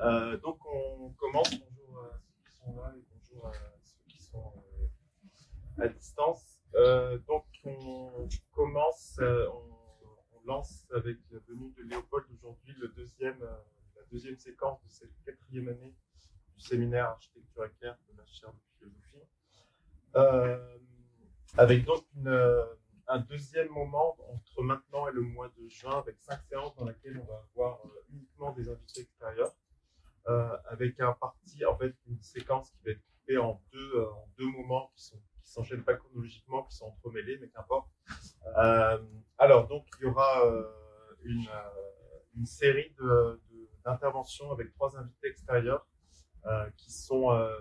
[0.00, 1.50] Euh, donc on commence.
[1.50, 3.52] Bonjour à ceux qui sont là et bonjour à
[3.84, 4.52] ceux qui sont
[5.78, 6.58] euh, à distance.
[6.74, 9.76] Euh, donc on commence, euh, on,
[10.46, 13.56] lance avec la venue de Léopold aujourd'hui le deuxième, euh,
[13.94, 15.94] la deuxième séquence de cette quatrième année
[16.56, 19.28] du séminaire architecture éclair de la chaire de philosophie.
[20.16, 20.78] Euh,
[21.58, 22.64] avec donc euh,
[23.06, 27.18] un deuxième moment entre maintenant et le mois de juin avec cinq séances dans lesquelles
[27.18, 29.69] on va avoir euh, uniquement des invités extérieurs euh,
[30.66, 34.28] avec un parti en fait une séquence qui va être coupée en deux euh, en
[34.38, 37.88] deux moments qui sont qui s'enchaînent pas chronologiquement qui sont entremêlés mais qu'importe
[38.56, 38.98] Euh,
[39.38, 40.64] alors donc il y aura euh,
[41.24, 42.94] une euh, une série
[43.84, 45.86] d'interventions avec trois invités extérieurs
[46.46, 47.54] euh, qui sont euh,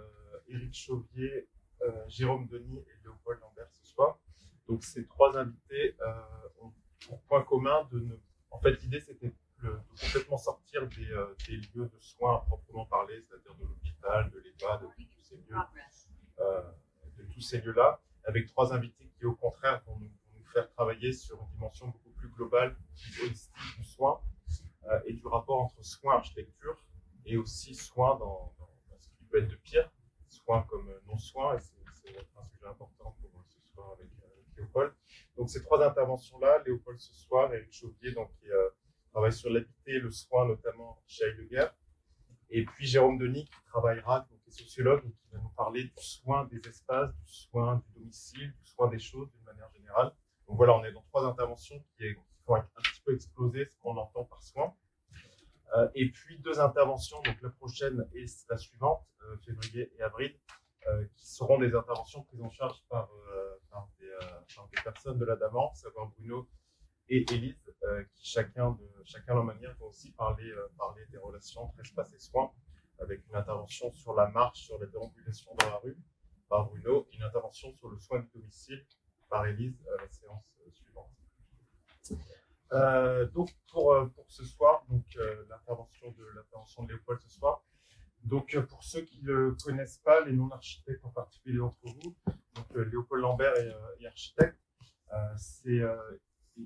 [0.48, 1.48] Éric Chauvier
[1.82, 4.20] euh, Jérôme Denis et Léopold Lambert ce soir
[4.68, 6.74] donc ces trois invités euh, ont
[7.08, 8.16] pour point commun de ne.
[8.52, 12.86] En fait, l'idée c'était de complètement sortir des, euh, des lieux de soins à proprement
[12.86, 15.58] parler, c'est-à-dire de l'hôpital, de l'EHPAD, de tous ces lieux,
[16.40, 16.62] euh,
[17.18, 20.10] de tous ces lieux-là, avec trois invités qui, au contraire, vont nous,
[20.54, 24.20] faire travailler sur une dimension beaucoup plus globale, plus holistique du soin
[24.86, 26.76] euh, et du rapport entre soins architecture
[27.24, 28.52] et aussi soins dans,
[29.00, 29.92] ce qui peut être de pire,
[30.28, 34.10] soins comme non-soins, et c'est un sujet important pour ce soir avec,
[34.58, 34.94] Léopold.
[35.38, 38.70] Donc ces trois interventions-là, Léopold ce soir, Éric Chauvier, donc, qui euh,
[39.12, 41.68] travaille sur l'habité le soin, notamment chez Heidegger,
[42.50, 45.84] et puis Jérôme Denis, qui travaillera, donc, qui est sociologue, et qui va nous parler
[45.84, 50.12] du soin des espaces, du soin du domicile, du soin des choses d'une manière générale.
[50.48, 53.66] Donc voilà, on est dans trois interventions qui, est- qui font un petit peu exploser
[53.66, 54.74] ce qu'on entend par soin.
[55.76, 60.36] Euh, et puis deux interventions, donc la prochaine et la suivante, euh, février et avril,
[60.88, 63.10] euh, qui seront des interventions prises en charge par,
[64.00, 66.50] des, personnes de la DAMAN, savoir Bruno
[67.10, 71.18] et Élise, euh, qui chacun, de, chacun leur manière vont aussi parler, euh, parler des
[71.18, 72.52] relations entre espace et soins,
[73.00, 75.98] avec une intervention sur la marche, sur la déambulation dans la rue
[76.50, 78.86] par Bruno, et une intervention sur le soin du domicile
[79.30, 81.12] par Élise à la séance euh, suivante.
[82.74, 87.64] Euh, donc pour, euh, pour ce soir, euh, l'intervention de de Léopold ce soir.
[88.24, 92.16] Donc euh, pour ceux qui ne connaissent pas, les non-architectes en particulier d'entre vous,
[92.56, 94.60] donc euh, Léopold Lambert est, euh, est architecte.
[95.14, 95.82] Euh, c'est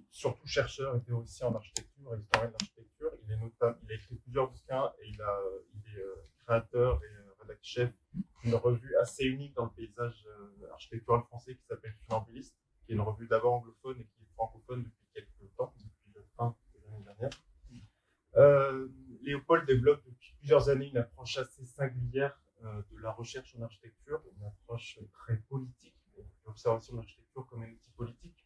[0.09, 3.11] surtout chercheur et théoricien en architecture historien de l'architecture.
[3.23, 3.51] Il,
[3.83, 6.15] il a écrit plusieurs bouquins et il, est euh,
[6.45, 7.93] créateur et euh, rédacteur chef
[8.43, 12.55] d'une revue assez unique dans le paysage euh, architectural français qui s'appelle Funambuliste,
[12.85, 16.21] qui est une revue d'abord anglophone et qui est francophone depuis quelques temps, depuis la
[16.35, 17.29] fin de l'année dernière.
[19.21, 24.45] Léopold développe depuis plusieurs années une approche assez singulière de la recherche en architecture, une
[24.45, 25.95] approche très politique,
[26.45, 28.42] l'observation de l'architecture comme un outil politique.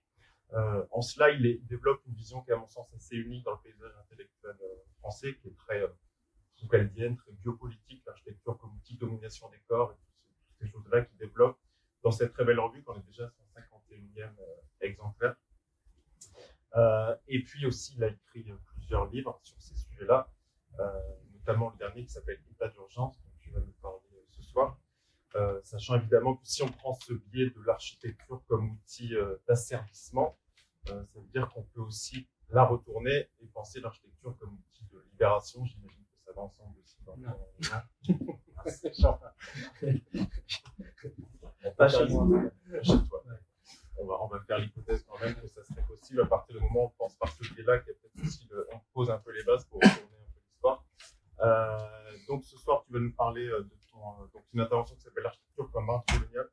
[0.54, 3.52] Euh, en cela, il, développe une vision qui est à mon sens assez unique dans
[3.52, 5.88] le paysage intellectuel euh, français, qui est très euh,
[6.60, 11.18] foucaldienne, très biopolitique, l'architecture comme outil de domination des corps et toutes ces, choses-là qu'il
[11.18, 11.60] développe
[12.04, 15.36] dans cette très belle revue, qu'on est déjà à son 51e euh, exemplaire.
[16.76, 20.30] Euh, et puis aussi, il a écrit euh, plusieurs livres sur ces sujets-là,
[20.80, 21.02] euh,
[21.34, 23.97] notamment le dernier qui s'appelle État d'urgence, dont tu vas nous parler
[25.36, 30.38] euh, sachant évidemment que si on prend ce biais de l'architecture comme outil euh, d'asservissement,
[30.90, 35.00] euh, ça veut dire qu'on peut aussi la retourner et penser l'architecture comme outil de
[35.12, 35.66] libération.
[35.66, 36.98] J'imagine que ça va ensemble aussi.
[37.06, 37.28] Dans Non.
[38.06, 38.40] ton-
[41.78, 42.28] Pas chez moi.
[42.84, 43.24] Chez toi.
[44.00, 46.62] On va, on va faire l'hypothèse quand même que ça serait possible à partir du
[46.62, 49.10] moment où on pense par ce biais-là, qu'il y a peut-être aussi le- on pose
[49.10, 50.86] un peu les bases pour retourner un peu l'histoire.
[52.28, 55.24] Donc ce soir, tu vas nous parler de ton, euh, donc une intervention qui s'appelle
[55.24, 56.48] l'architecture comme art colonial,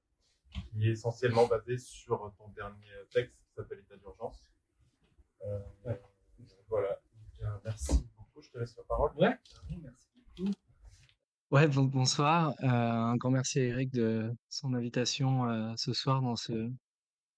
[0.71, 4.51] qui est essentiellement basée sur ton dernier texte qui s'appelle État d'urgence.
[5.43, 5.59] Euh,
[6.69, 6.99] Voilà.
[7.41, 8.41] Donc, merci beaucoup.
[8.43, 9.13] Je te laisse la parole.
[9.17, 9.37] Ouais,
[9.83, 10.51] merci beaucoup.
[11.51, 12.55] Ouais, bon- bonsoir.
[12.63, 16.71] Euh, un grand merci à Eric de son invitation euh, ce soir dans ce,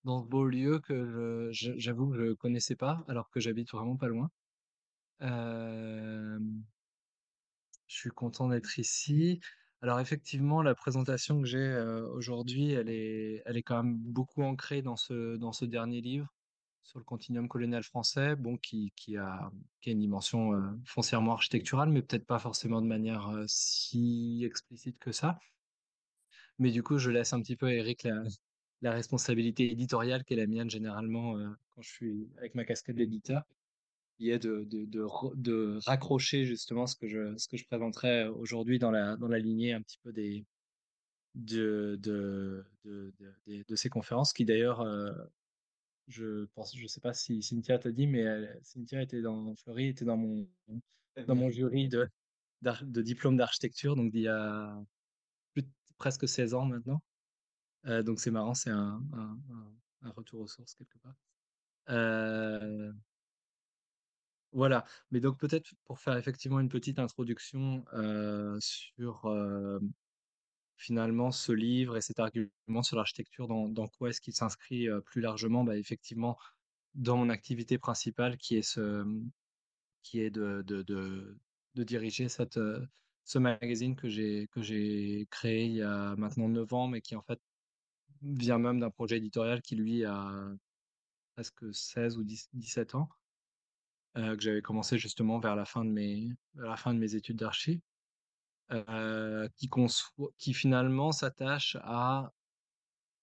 [0.04, 3.96] dans ce beau lieu que j'avoue que je ne connaissais pas, alors que j'habite vraiment
[3.96, 4.30] pas loin.
[5.22, 6.38] Euh,
[7.88, 9.40] je suis content d'être ici.
[9.82, 11.76] Alors effectivement, la présentation que j'ai
[12.12, 16.34] aujourd'hui, elle est, elle est quand même beaucoup ancrée dans ce, dernier livre
[16.82, 19.50] sur le continuum colonial français, bon, qui, a,
[19.80, 20.52] qui a une dimension
[20.84, 25.38] foncièrement architecturale, mais peut-être pas forcément de manière si explicite que ça.
[26.58, 28.08] Mais du coup, je laisse un petit peu à Eric
[28.82, 31.34] la, responsabilité éditoriale qui est la mienne généralement
[31.74, 33.42] quand je suis avec ma casquette d'éditeur,
[34.16, 38.26] qui est de, de, de, de raccrocher justement ce que je, ce que je présenterai
[38.28, 40.44] aujourd'hui dans la, dans la lignée un petit peu des,
[41.34, 45.12] de, de, de, ces conférences, qui d'ailleurs, euh,
[46.08, 49.88] je pense, je sais pas si Cynthia t'a dit, mais elle- Cynthia était dans, Fleury
[49.88, 50.48] était dans mon,
[51.26, 52.08] dans mon jury de,
[52.62, 54.76] de diplôme d'architecture, donc d'il y a
[55.98, 57.02] presque 16 ans maintenant.
[58.04, 59.02] donc c'est marrant, c'est un,
[60.02, 61.16] un, retour aux sources quelque part.
[64.56, 67.84] Voilà, mais donc peut-être pour faire effectivement une petite introduction
[68.58, 69.30] sur
[70.78, 75.62] finalement ce livre et cet argument sur l'architecture, dans, quoi est-ce qu'il s'inscrit plus largement?
[75.62, 76.38] Bah, Effectivement,
[76.94, 79.04] dans mon activité principale qui est, ce,
[80.02, 80.64] qui est de,
[81.74, 84.48] diriger ce magazine que j'ai,
[85.30, 87.40] créé il y a maintenant 9 ans, mais qui en fait
[88.22, 90.48] vient même d'un projet éditorial qui lui a
[91.34, 93.10] presque 16 ou 17 ans,
[94.16, 97.82] que j'avais commencé justement vers la fin de mes, la fin de mes études d'archi.
[98.72, 99.70] Euh, qui,
[100.38, 102.32] qui finalement s'attache à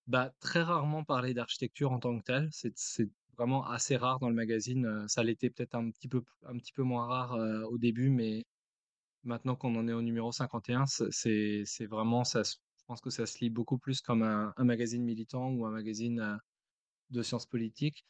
[0.08, 2.50] bah, très rarement parler d'architecture en tant que telle.
[2.52, 4.86] C'est vraiment assez rare dans le magazine.
[4.86, 8.10] Euh, ça l'était peut-être un petit peu, un petit peu moins rare euh, au début,
[8.10, 8.46] mais
[9.24, 12.56] maintenant qu'on en est au numéro 51, c'est vraiment, ça, je
[12.88, 16.40] pense que ça se lit beaucoup plus comme un, un magazine militant ou un magazine
[17.12, 18.06] de sciences politiques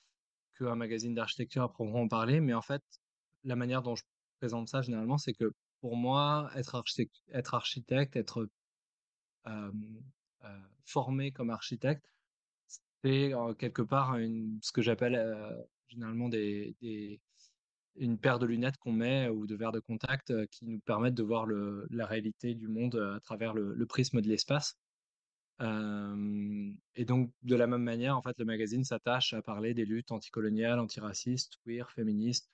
[0.58, 2.40] qu'un magazine d'architecture à proprement parler.
[2.40, 2.84] Mais en fait,
[3.44, 4.04] la manière dont je
[4.40, 7.56] présente ça généralement, c'est que pour moi, être architecte, être,
[8.16, 8.48] être
[10.86, 12.06] formé comme architecte,
[13.04, 15.16] c'est quelque part une, ce que j'appelle
[15.88, 17.20] généralement des, des,
[17.96, 21.24] une paire de lunettes qu'on met ou de verres de contact qui nous permettent de
[21.24, 24.78] voir la réalité du monde à travers le, prisme de l'espace.
[25.60, 30.12] Et donc, de la même manière, en fait, le magazine s'attache à parler des luttes
[30.12, 32.50] anticoloniales, antiracistes, queer, féministes,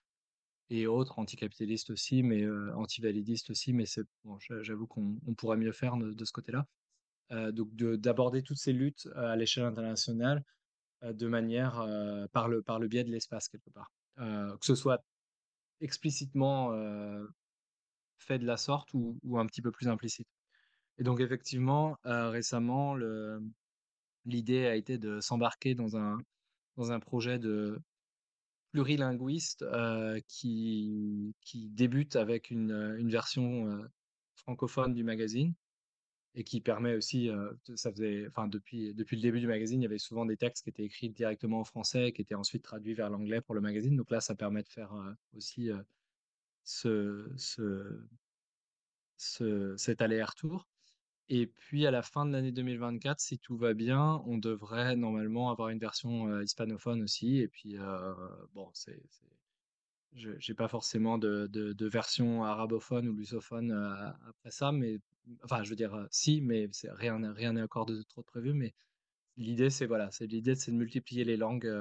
[0.69, 5.97] et autres, anticapitalistes aussi, mais antivalidistes aussi, mais c'est bon, j'avoue qu'on pourrait mieux faire
[5.97, 6.67] de, ce côté-là.
[7.51, 10.43] Donc d'aborder toutes ces luttes à l'échelle internationale
[11.01, 11.85] de manière
[12.31, 13.91] par, le, par le biais de l'espace quelque part.
[14.17, 15.03] que ce soit
[15.81, 16.71] explicitement
[18.17, 20.27] fait de la sorte ou, un petit peu plus implicite.
[20.99, 22.95] Et donc effectivement, récemment,
[24.25, 26.19] l'idée a été de s'embarquer dans un,
[26.77, 27.81] dans un projet de,
[28.71, 33.87] plurilinguiste euh, qui, qui débute avec une, une version euh,
[34.35, 35.53] francophone du magazine
[36.35, 39.83] et qui permet aussi, euh, ça faisait, enfin depuis, depuis le début du magazine, il
[39.83, 42.93] y avait souvent des textes qui étaient écrits directement en français, qui étaient ensuite traduits
[42.93, 43.95] vers l'anglais pour le magazine.
[43.95, 44.93] Donc là, ça permet de faire
[45.35, 45.71] aussi
[46.63, 48.05] ce, ce,
[49.75, 50.67] cet aller-retour.
[51.29, 55.51] Et puis à la fin de l'année 2024, si tout va bien, on devrait normalement
[55.51, 57.37] avoir une version hispanophone aussi.
[57.37, 57.77] Et puis,
[58.55, 58.99] bon, c'est,
[60.15, 63.71] je n'ai pas forcément de, de, version arabophone ou lusophone
[64.27, 64.99] après ça, mais
[65.43, 68.53] enfin, je veux dire, si, mais rien n'est encore de trop prévu.
[68.53, 68.73] Mais
[69.37, 71.71] l'idée, c'est voilà, c'est l'idée, c'est de multiplier les langues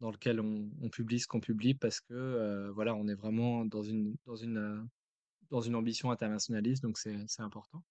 [0.00, 4.16] dans lesquelles on, publie ce qu'on publie parce que voilà, on est vraiment dans une
[5.50, 7.82] dans une ambition internationaliste, donc c'est important.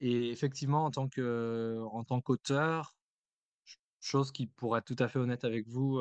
[0.00, 2.94] Et effectivement, en tant que, tant qu'auteur,
[4.00, 6.00] chose qui, pour être tout à fait honnête avec vous,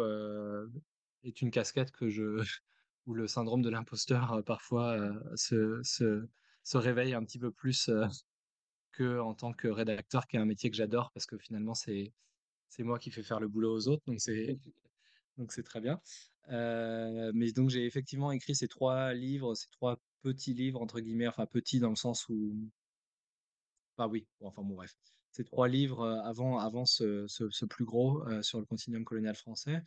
[1.23, 2.43] est une casquette que je,
[3.05, 4.97] où le syndrome de l'imposteur parfois
[5.35, 6.27] se, se,
[6.63, 7.89] se, réveille un petit peu plus
[8.91, 12.13] que en tant que rédacteur, qui est un métier que j'adore parce que finalement c'est
[12.69, 14.59] c'est moi qui fais faire le boulot aux autres, donc c'est
[15.37, 15.99] donc c'est très bien.
[16.49, 21.45] mais donc j'ai effectivement écrit ces trois livres, ces trois petits livres entre guillemets, enfin
[21.45, 22.55] petits dans le sens où
[23.97, 24.95] bah oui, enfin bon, bref.
[25.31, 29.35] Ces trois livres euh, avant, avant ce, ce, plus gros euh, sur le continuum colonial
[29.35, 29.81] français.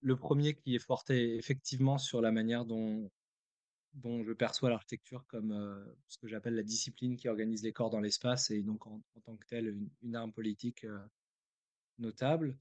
[0.00, 3.10] Le premier qui est porté effectivement sur la manière dont,
[3.94, 7.90] dont je perçois l'architecture comme euh, ce que j'appelle la discipline qui organise les corps
[7.90, 10.86] dans l'espace et donc en, tant que telle une, arme politique
[11.98, 12.58] notable.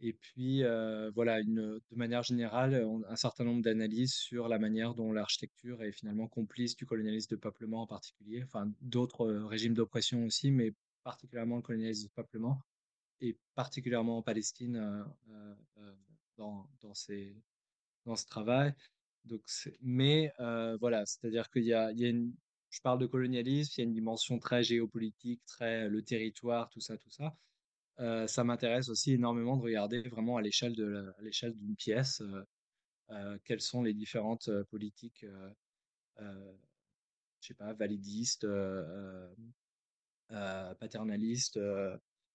[0.00, 4.94] Et puis, euh, voilà, une, de manière générale, un certain nombre d'analyses sur la manière
[4.94, 9.72] dont l'architecture est finalement complice du colonialisme de peuplement en particulier, enfin d'autres euh, régimes
[9.74, 12.60] d'oppression aussi, mais particulièrement le colonialisme de peuplement,
[13.22, 14.76] et particulièrement en Palestine
[15.30, 15.54] euh,
[16.36, 17.34] dans, dans, ces,
[18.04, 18.74] dans ce travail.
[19.24, 19.42] Donc,
[19.80, 20.32] mais
[20.80, 22.34] voilà, c'est-à-dire qu'il y a, il y a une,
[22.68, 26.80] je parle de colonialisme, il y a une dimension très géopolitique, très le territoire, tout
[26.80, 27.34] ça, tout ça.
[28.00, 32.44] Euh, ça m'intéresse aussi énormément de regarder vraiment à l'échelle de l'échelle d'une pièce euh,
[33.10, 35.24] euh, quelles sont les différentes politiques,
[36.18, 36.24] je
[37.40, 38.46] sais pas, validistes,
[40.28, 41.60] paternalistes,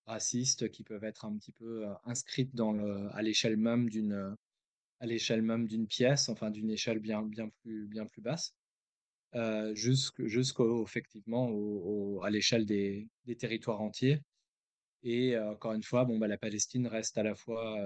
[0.06, 4.36] racistes, qui peuvent être un petit peu inscrites dans le, à l'échelle même d'une
[5.00, 8.56] à l'échelle même d'une pièce, enfin d'une échelle bien bien plus bien plus basse.
[9.74, 11.52] jusqu'au effectivement
[12.24, 14.22] à l'échelle des, des, territoires entiers
[15.04, 17.78] et encore une fois, bon, bah, la Palestine reste à la fois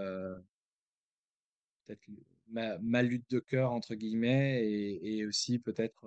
[1.86, 2.02] peut-être
[2.50, 6.06] ma, lutte de cœur, entre guillemets, et, aussi peut-être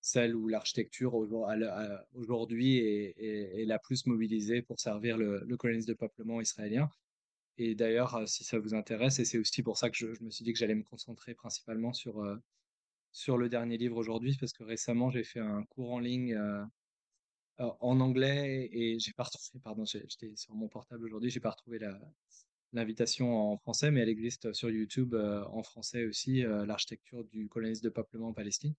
[0.00, 1.14] celle où l'architecture
[2.14, 6.90] aujourd'hui est, la plus mobilisée pour servir le, le de peuplement israélien.
[7.58, 10.44] Et d'ailleurs, si ça vous intéresse, et c'est aussi pour ça que je, me suis
[10.44, 12.24] dit que j'allais me concentrer principalement sur,
[13.12, 16.38] sur le dernier livre aujourd'hui, parce que récemment, j'ai fait un cours en ligne
[17.60, 21.78] en anglais et j'ai pas retrouvé, pardon, j'étais sur mon portable aujourd'hui, j'ai pas retrouvé
[22.72, 27.90] l'invitation en français, mais elle existe sur YouTube en français aussi, l'architecture du colonialisme de
[27.90, 28.74] peuplement en Palestine,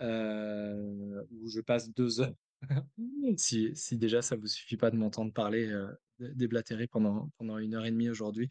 [0.00, 2.34] où je passe deux heures.
[3.36, 5.70] si, si déjà ça vous suffit pas de m'entendre parler,
[6.18, 8.48] déblatérer pendant, pendant une heure et demie aujourd'hui,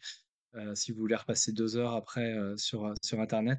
[0.74, 3.58] si vous voulez repasser deux heures après sur, sur Internet,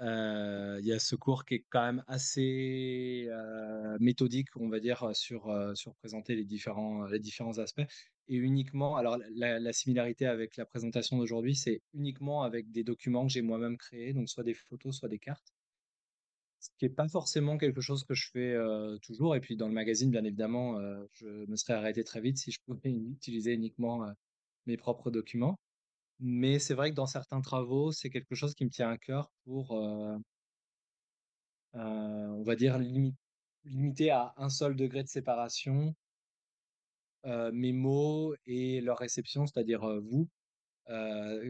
[0.00, 3.28] il y a ce cours qui est quand même assez
[4.00, 7.86] méthodique, on va dire, sur, sur présenter les différents aspects.
[8.28, 13.32] Et uniquement, alors la, similarité avec la présentation d'aujourd'hui, c'est uniquement avec des documents que
[13.32, 15.52] j'ai moi-même créés, donc soit des photos, soit des cartes.
[16.60, 18.54] Ce qui n'est pas forcément quelque chose que je fais
[19.02, 19.34] toujours.
[19.34, 20.80] Et puis dans le magazine, bien évidemment,
[21.12, 24.06] je me serais arrêté très vite si je pouvais utiliser uniquement
[24.66, 25.58] mes propres documents.
[26.20, 29.32] Mais c'est vrai que dans certains travaux, c'est quelque chose qui me tient à cœur
[29.44, 29.72] pour,
[31.72, 32.78] on va dire,
[33.64, 35.94] limiter à un seul degré de séparation
[37.24, 40.28] mes mots et leur réception, c'est-à-dire vous.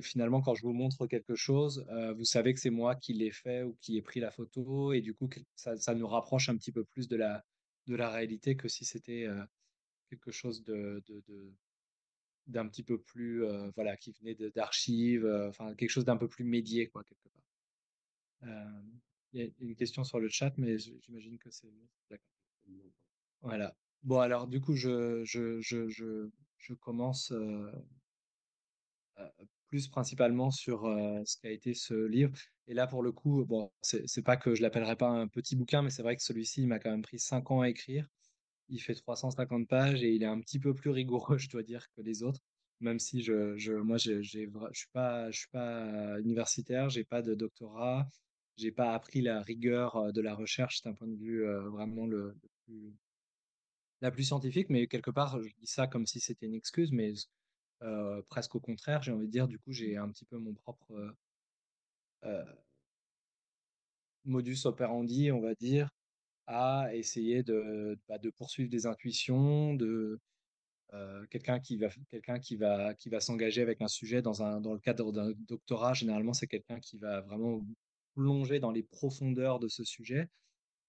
[0.02, 1.84] finalement, quand je vous montre quelque chose,
[2.16, 5.00] vous savez que c'est moi qui l'ai fait ou qui ai pris la photo, et
[5.00, 7.44] du coup, ça, nous rapproche un petit peu plus de la,
[7.86, 9.26] de la réalité que si c'était
[10.10, 11.02] quelque chose de
[12.50, 16.28] d'un petit peu plus, euh, voilà, qui venait d'archives, euh, enfin quelque chose d'un peu
[16.28, 17.44] plus médié, quoi, quelque part.
[18.44, 18.82] Euh,
[19.32, 21.68] il y a une question sur le chat, mais j'imagine que c'est
[23.42, 23.76] Voilà.
[24.02, 27.32] Bon, alors, du coup, je, je, je, je, je commence
[29.68, 30.82] plus principalement sur
[31.24, 32.36] ce qu'a été ce livre.
[32.66, 35.82] Et là, pour le coup, bon, c'est pas que je l'appellerai pas un petit bouquin,
[35.82, 38.08] mais c'est vrai que celui-ci, m'a quand même pris cinq ans à écrire.
[38.70, 41.86] Il fait 350 pages et il est un petit peu plus rigoureux, je dois dire,
[41.96, 42.40] que les autres.
[42.80, 47.20] Même si je, je moi, j'ai, je suis pas, je suis pas universitaire, j'ai pas
[47.20, 48.08] de doctorat,
[48.56, 52.34] j'ai pas appris la rigueur de la recherche d'un point de vue vraiment le,
[54.00, 54.70] la plus scientifique.
[54.70, 57.12] Mais quelque part, je dis ça comme si c'était une excuse, mais
[58.28, 61.14] presque au contraire, j'ai envie de dire, du coup, j'ai un petit peu mon propre
[64.24, 65.90] modus operandi, on va dire,
[66.46, 70.20] à essayer de, bah, de poursuivre des intuitions, de
[71.30, 71.88] quelqu'un qui va
[72.40, 75.94] qui va qui va s'engager avec un sujet dans un dans le cadre d'un doctorat
[75.94, 77.64] généralement c'est quelqu'un qui va vraiment
[78.14, 80.28] plonger dans les profondeurs de ce sujet.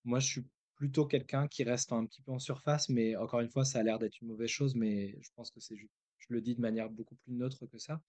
[0.04, 3.50] Moi je suis plutôt quelqu'un qui reste un petit peu en surface mais encore une
[3.50, 6.42] fois ça a l'air d'être une mauvaise chose mais je pense que c'est je le
[6.42, 8.02] dis de manière beaucoup plus neutre que ça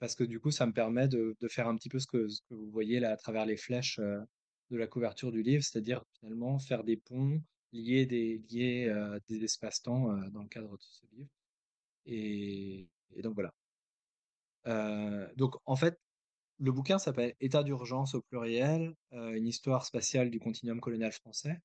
[0.00, 2.70] parce que du coup ça me permet de, faire un petit peu ce que, vous
[2.70, 4.00] voyez là à travers les flèches
[4.70, 7.40] de la couverture du livre, c'est-à-dire finalement faire des ponts,
[7.72, 11.28] lier des, lier, euh, des espaces-temps euh, dans le cadre de ce livre.
[12.06, 12.88] Et,
[13.22, 13.52] donc voilà.
[14.66, 15.98] Euh, donc en fait,
[16.58, 21.60] le bouquin s'appelle État d'urgence au pluriel, une histoire spatiale du continuum colonial français.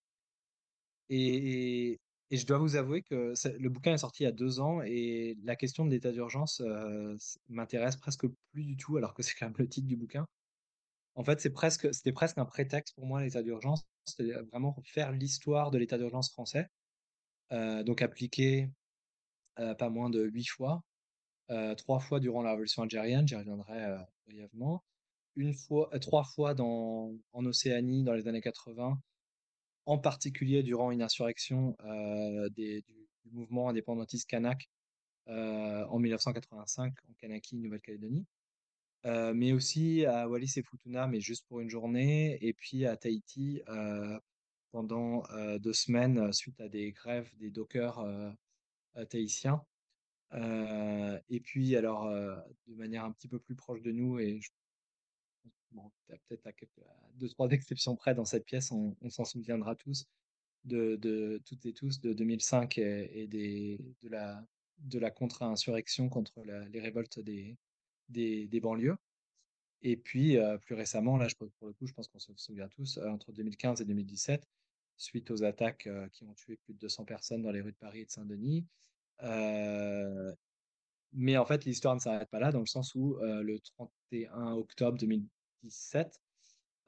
[1.10, 4.60] Et, et je dois vous avouer que le bouquin est sorti il y a deux
[4.60, 6.62] ans et la question de l'état d'urgence
[7.50, 10.28] m'intéresse presque plus du tout, alors que c'est quand même le titre du bouquin.
[11.16, 13.84] En fait, c'est presque, c'était presque un prétexte pour moi, l'état d'urgence.
[14.06, 16.68] C'était vraiment faire l'histoire de l'état d'urgence français.
[17.52, 18.70] Donc appliqué
[19.56, 20.84] pas moins de huit fois.
[21.78, 24.84] Trois fois durant la révolution algérienne, j'y reviendrai brièvement.
[25.36, 28.98] Une fois, trois fois en Océanie dans les années 80,
[29.86, 31.76] en particulier durant une insurrection
[32.56, 34.70] du, du, mouvement indépendantiste kanak
[35.28, 38.26] en 1985 en Kanaki, Nouvelle-Calédonie.
[39.04, 43.62] Mais aussi à Wallis et Futuna, mais juste pour une journée, et puis à Tahiti
[44.72, 48.06] pendant euh, deux semaines suite à des grèves des dockers
[49.10, 49.64] tahitiens.
[50.34, 54.40] et puis, alors, de manière un petit peu plus proche de nous, et
[55.72, 56.52] bon, peut-être à,
[57.16, 60.06] deux, trois exceptions près dans cette pièce, on, s'en souviendra tous,
[60.64, 64.46] de, toutes et tous, de 2005 et, des, de la,
[64.80, 67.58] de la contre-insurrection contre les révoltes des,
[68.12, 68.98] des, banlieues.
[69.82, 73.00] Et puis, plus récemment, là, je, pour le coup, je pense qu'on se souvient tous,
[73.00, 74.48] entre 2015 et 2017,
[74.98, 78.02] suite aux attaques qui ont tué plus de 200 personnes dans les rues de Paris
[78.02, 78.66] et de Saint-Denis.
[81.14, 84.98] mais en fait, l'histoire ne s'arrête pas là, dans le sens où le 31 octobre
[85.00, 86.20] 2017,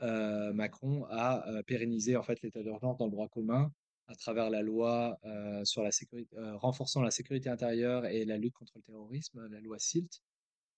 [0.02, 3.72] Macron a pérennisé en fait l'état d'urgence dans le droit commun
[4.08, 5.20] à travers la loi
[5.64, 9.80] sur la sécurité, renforçant la sécurité intérieure et la lutte contre le terrorisme, la loi
[9.80, 10.22] SILT,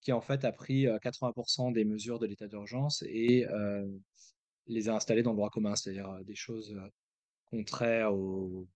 [0.05, 3.45] qui en fait a pris 80% des mesures de l'état d'urgence et
[4.67, 6.74] les a installées dans le droit commun, c'est-à-dire des choses
[7.50, 8.67] contraire au...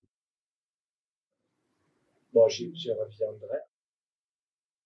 [2.33, 3.59] Bon, j'y reviendrai.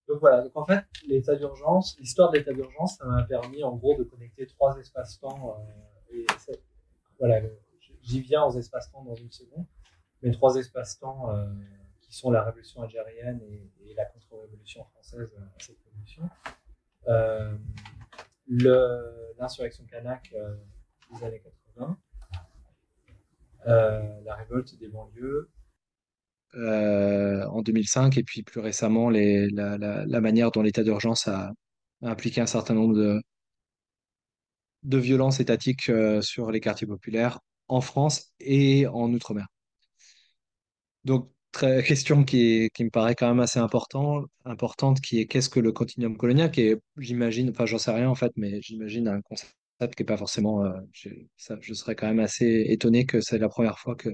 [0.08, 3.76] Donc voilà, donc en fait, l'état d'urgence, l'histoire de l'état d'urgence, ça m'a permis en
[3.76, 5.58] gros de connecter trois espaces-temps.
[5.58, 6.26] Euh, et
[7.20, 7.42] voilà,
[8.02, 9.66] j'y viens aux espaces-temps dans une seconde.
[10.22, 11.48] Mais trois espaces-temps euh,
[12.02, 15.83] qui sont la révolution algérienne et, la contre-révolution française cette
[17.08, 17.58] Euh,
[19.40, 20.56] l'insurrection kanak euh,
[21.12, 21.42] des années
[21.76, 21.98] 80.
[23.66, 25.50] Euh, la révolte des banlieues,
[26.56, 31.52] en 2005 et puis plus récemment la, manière dont l'état d'urgence a,
[32.02, 33.22] impliqué un certain nombre de,
[34.84, 35.90] de violences étatiques
[36.22, 39.48] sur les quartiers populaires en France et en Outre-mer.
[41.06, 45.72] Donc, question qui, me paraît quand même assez important, importante, qui est qu'est-ce que le
[45.72, 49.54] continuum colonial, qui est, j'imagine, enfin j'en sais rien en fait, mais j'imagine un concept
[49.96, 53.80] qui n'est pas forcément, euh, je serais quand même assez étonné que c'est la première
[53.80, 54.10] fois que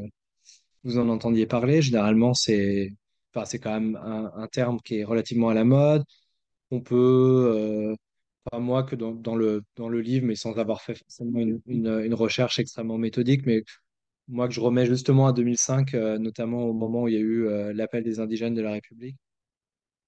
[0.84, 1.82] vous en entendiez parler.
[1.82, 2.92] Généralement, c'est
[3.34, 6.04] enfin, quand même un, terme qui est relativement à la mode.
[6.72, 6.96] On peut,
[7.56, 7.96] euh,
[8.52, 11.62] pas moi que dans, dans, le, dans le livre, mais sans avoir fait forcément une,
[11.68, 13.64] une, une, recherche extrêmement méthodique, mais
[14.30, 17.20] moi que je remets justement à 2005, euh, notamment au moment où il y a
[17.20, 19.18] eu euh, l'appel des indigènes de la République,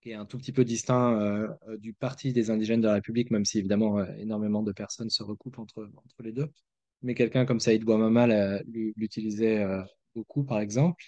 [0.02, 1.48] qui est un tout petit peu distinct euh,
[1.78, 5.60] du parti des indigènes de la République, même si évidemment énormément de personnes se recoupent
[5.60, 6.50] entre, entre les deux.
[7.02, 8.62] Mais quelqu'un comme Saïd Bouamama
[8.96, 9.66] l'utilisait
[10.16, 11.04] beaucoup, par exemple.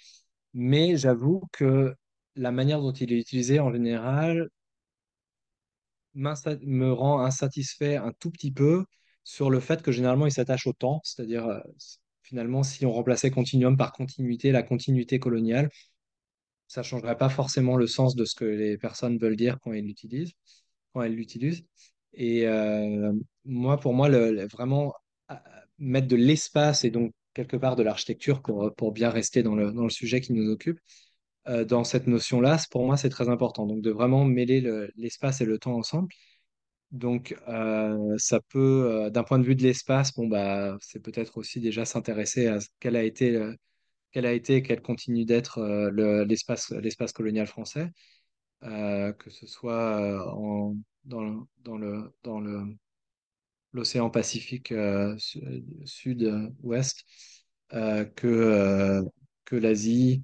[0.53, 1.93] Mais j'avoue que
[2.36, 4.50] la manière dont il est utilisé en général
[6.15, 8.86] me rend insatisfait un tout petit peu
[9.24, 11.62] sur le fait que généralement il s'attache au temps, c'est-à-dire
[12.24, 15.70] finalement si on remplaçait continuum par continuité, la continuité coloniale,
[16.68, 19.74] ça ne changerait pas forcément le sens de ce que les personnes veulent dire quand
[19.74, 20.33] elles l'utilisent.
[20.94, 21.66] Quand elles l'utilisent.
[22.14, 23.14] Et euh,
[23.46, 24.09] moi, pour moi,
[24.48, 24.94] vraiment
[25.79, 29.72] mettre de l'espace et donc quelque part de l'architecture pour, pour bien rester dans le,
[29.72, 30.79] dans le sujet qui nous occupe.
[31.48, 33.66] Euh, dans cette notion-là, pour moi, c'est très important.
[33.66, 34.62] Donc, de vraiment mêler
[34.96, 36.07] l'espace et le temps ensemble.
[36.94, 41.38] Donc, euh, ça peut, euh, d'un point de vue de l'espace, bon, bah, c'est peut-être
[41.38, 43.51] aussi déjà s'intéresser à quel a été,
[44.12, 45.60] quel a été, quel continue d'être
[45.92, 46.72] l'espace,
[47.14, 47.90] colonial français,
[48.62, 50.24] que ce soit
[51.06, 51.48] dans,
[53.74, 55.18] l'océan Pacifique euh,
[55.86, 57.03] sud-ouest
[57.74, 59.03] euh, euh,
[59.46, 60.24] que l'Asie,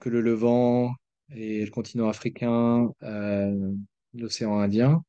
[0.00, 0.94] que le Levant
[1.34, 2.90] et le continent africain,
[4.14, 5.02] l'océan Indien,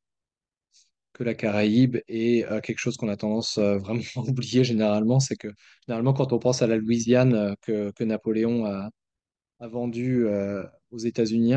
[1.12, 5.48] que la Caraïbe et quelque chose qu'on a tendance vraiment à oublier généralement, c'est que
[5.86, 8.90] généralement quand on pense à la Louisiane que, que Napoléon a,
[9.60, 10.26] a vendue
[10.90, 11.54] aux États-Unis,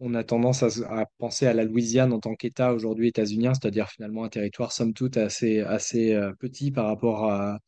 [0.00, 4.24] on a tendance à, penser à la Louisiane en tant qu'État aujourd'hui états-unien, c'est-à-dire finalement
[4.24, 7.58] un territoire somme toute assez, assez euh, petit par rapport à,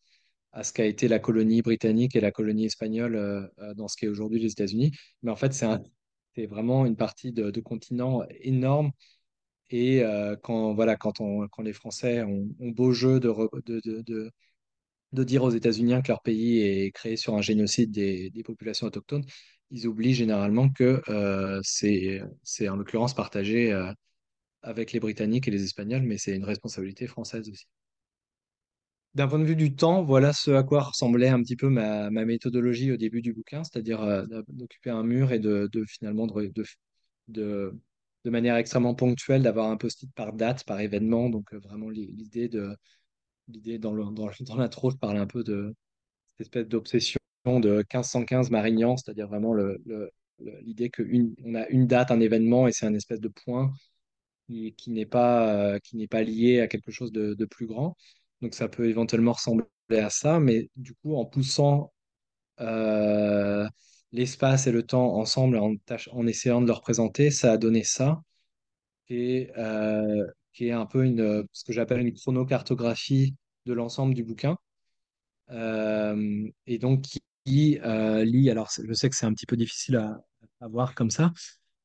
[0.53, 3.97] à ce qu'a été la colonie britannique et la colonie espagnole euh, euh, dans ce
[3.97, 4.92] qu'est aujourd'hui les États-Unis.
[5.23, 5.66] Mais en fait, c'est
[6.44, 8.90] vraiment une partie de, continent énorme.
[9.70, 10.03] Et
[10.42, 13.33] quand, voilà, quand, on, quand les Français ont, beau jeu de,
[13.66, 14.31] de, de,
[15.12, 18.87] de dire aux États-Unis que leur pays est créé sur un génocide des, des populations
[18.87, 19.25] autochtones,
[19.70, 23.92] ils oublient généralement que euh, c'est, c'est en l'occurrence partagé euh,
[24.62, 27.66] avec les Britanniques et les Espagnols, mais c'est une responsabilité française aussi.
[29.16, 32.11] D'un point de vue du temps, voilà ce à quoi ressemblait un petit peu ma,
[32.11, 37.72] méthodologie au début du bouquin, c'est-à-dire euh, d'occuper un mur et de, finalement de,
[38.26, 41.31] manière extrêmement ponctuelle d'avoir un post-it par date, par événement.
[41.31, 42.76] Donc vraiment l'idée de
[43.48, 45.74] l'idée dans, le, dans, l'intro, je parle un peu de
[46.33, 49.55] cette espèce d'obsession de 1515 Marignan, c'est-à-dire vraiment
[50.62, 53.72] l'idée qu'on a une date, un événement, et c'est un espèce de point
[54.46, 54.74] qui,
[55.14, 57.96] euh, qui n'est pas lié à quelque chose de, plus grand.
[58.42, 61.92] Donc ça peut éventuellement ressembler à ça, mais du coup, en poussant
[62.61, 63.68] euh,
[64.12, 68.22] l'espace et le temps ensemble, en, essayant de le représenter, ça a donné ça,
[69.07, 70.27] qui est, euh,
[70.61, 71.07] un peu
[71.53, 73.35] ce que j'appelle une chronocartographie
[73.66, 74.57] de l'ensemble du bouquin.
[75.51, 79.96] et donc qui qui euh, lie, alors je sais que c'est un petit peu difficile
[79.96, 80.20] à,
[80.61, 81.33] à voir comme ça,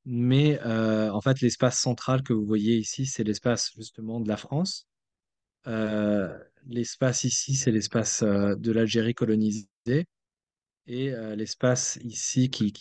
[0.06, 4.38] mais euh, en fait l'espace central que vous voyez ici, c'est l'espace justement de la
[4.38, 4.88] France.
[5.68, 9.68] Euh, l'espace ici, c'est l'espace de l'Algérie colonisée.
[10.88, 12.74] Et l'espace ici, qui,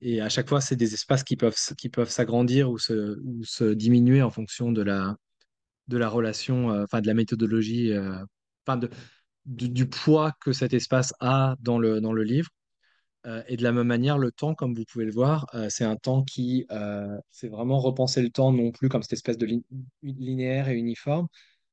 [0.00, 3.44] et à chaque fois, c'est des espaces qui peuvent, qui peuvent s'agrandir ou se, ou
[3.44, 5.16] se diminuer en fonction de la,
[5.88, 7.92] de la relation, enfin de la méthodologie,
[8.66, 8.90] enfin de,
[9.46, 12.50] du, poids que cet espace a dans le, dans le livre.
[13.26, 15.84] Euh, et de la même manière, le temps, comme vous pouvez le voir, euh, c'est
[15.84, 19.46] un temps qui, euh, c'est vraiment repenser le temps non plus comme cette espèce de
[20.02, 21.26] linéaire et uniforme,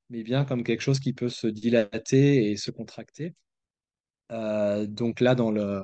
[0.09, 3.35] mais bien comme quelque chose qui peut se dilater et se contracter.
[4.87, 5.83] Donc là, dans le...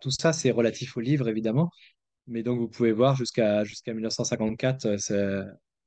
[0.00, 1.70] Tout ça, c'est relatif au livre, évidemment.
[2.28, 5.18] Mais donc, vous pouvez voir jusqu'à jusqu'à 1954, euh, c'est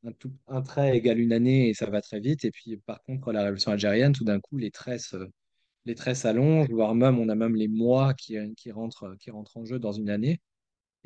[0.05, 0.13] un,
[0.47, 2.45] un trait égale une année et ça va très vite.
[2.45, 5.29] Et puis, par contre, la révolution algérienne, tout d'un coup, les traits se-
[5.88, 9.58] les traits s'allongent, voire même, on a même les mois qui, qui rentrent, qui rentrent
[9.58, 10.41] en jeu dans une année.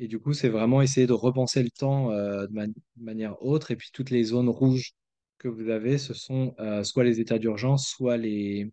[0.00, 3.42] Et du coup, c'est vraiment essayer de repenser le temps euh, de, man- de manière
[3.44, 3.70] autre.
[3.72, 4.92] Et puis, toutes les zones rouges
[5.38, 8.72] que vous avez, ce sont euh, soit les états d'urgence, soit les,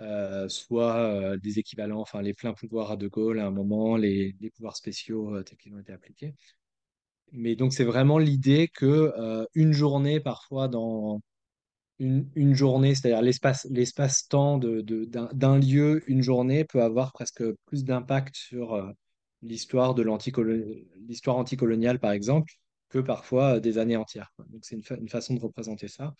[0.00, 3.96] euh, soit euh, des équivalents, enfin les pleins pouvoirs à De Gaulle à un moment,
[3.96, 6.34] les, les pouvoirs spéciaux euh, tels qu'ils ont été appliqués.
[7.32, 8.86] Mais donc c'est vraiment l'idée que
[9.18, 11.20] euh, une journée parfois dans
[12.00, 18.34] une, journée, c'est-à-dire l'espace l'espace-temps de, d'un, lieu, une journée peut avoir presque plus d'impact
[18.36, 18.90] sur euh,
[19.42, 20.02] l'histoire de
[21.06, 22.52] l'histoire anticoloniale par exemple
[22.88, 24.32] que parfois euh, des années entières.
[24.48, 26.14] Donc c'est une, fa- une façon de représenter ça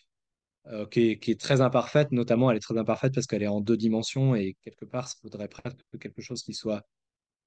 [0.69, 3.77] euh, qui est, très imparfaite, notamment elle est très imparfaite parce qu'elle est en deux
[3.77, 6.83] dimensions et quelque part, il faudrait presque quelque chose qui soit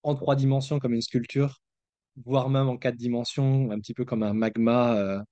[0.04, 1.62] en trois dimensions comme une sculpture,
[2.26, 5.24] voire même en quatre dimensions, un petit peu comme un magma,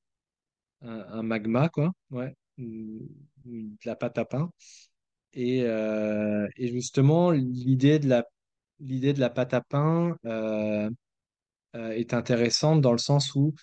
[0.82, 4.52] un, magma, quoi, ouais, ou- ou de la pâte à pain.
[5.34, 8.26] Et, euh, et justement, l'idée de la,
[8.80, 10.90] l'idée de la pâte à pain euh,
[11.76, 13.54] euh, est intéressante dans le sens où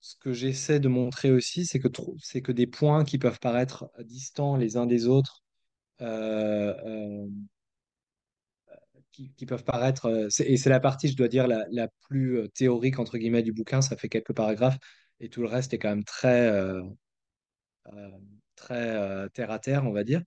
[0.00, 1.88] ce que j'essaie de montrer aussi, c'est que,
[2.22, 5.42] c'est que des points qui peuvent paraître distants les uns des autres
[9.12, 12.98] qui, qui peuvent paraître, et c'est la partie, je dois dire, la, la plus théorique,
[12.98, 14.78] entre guillemets, du bouquin, ça fait quelques paragraphes,
[15.20, 16.50] et tout le reste est quand même très,
[18.56, 20.22] très euh, terre à terre, on va dire.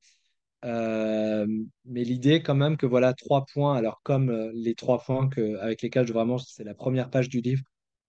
[0.65, 1.47] Euh,
[1.85, 5.57] mais l'idée quand même que voilà, trois points, alors comme euh, les trois points que,
[5.59, 7.63] avec lesquels je vraiment, c'est la première page du livre,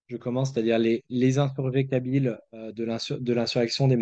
[0.08, 3.96] je commence, c'est-à-dire les, les insurgés kabyles euh, de l'insur- de l'insurrection des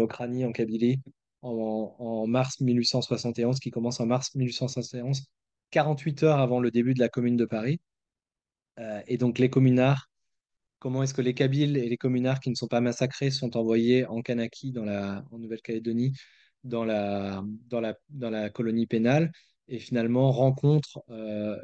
[0.47, 1.01] en Kabylie
[1.43, 5.25] en, en mars 1871, qui commence en mars 1871,
[5.71, 7.81] 48 heures avant le début de la Commune de Paris.
[8.79, 10.11] Euh, et donc les communards,
[10.83, 14.05] comment est-ce que les Kabyles et les communards qui ne sont pas massacrés sont envoyés
[14.07, 16.13] en Kanaki, dans la, en Nouvelle-Calédonie,
[16.65, 17.45] dans la,
[18.53, 19.31] colonie pénale,
[19.69, 21.57] et finalement rencontrent euh,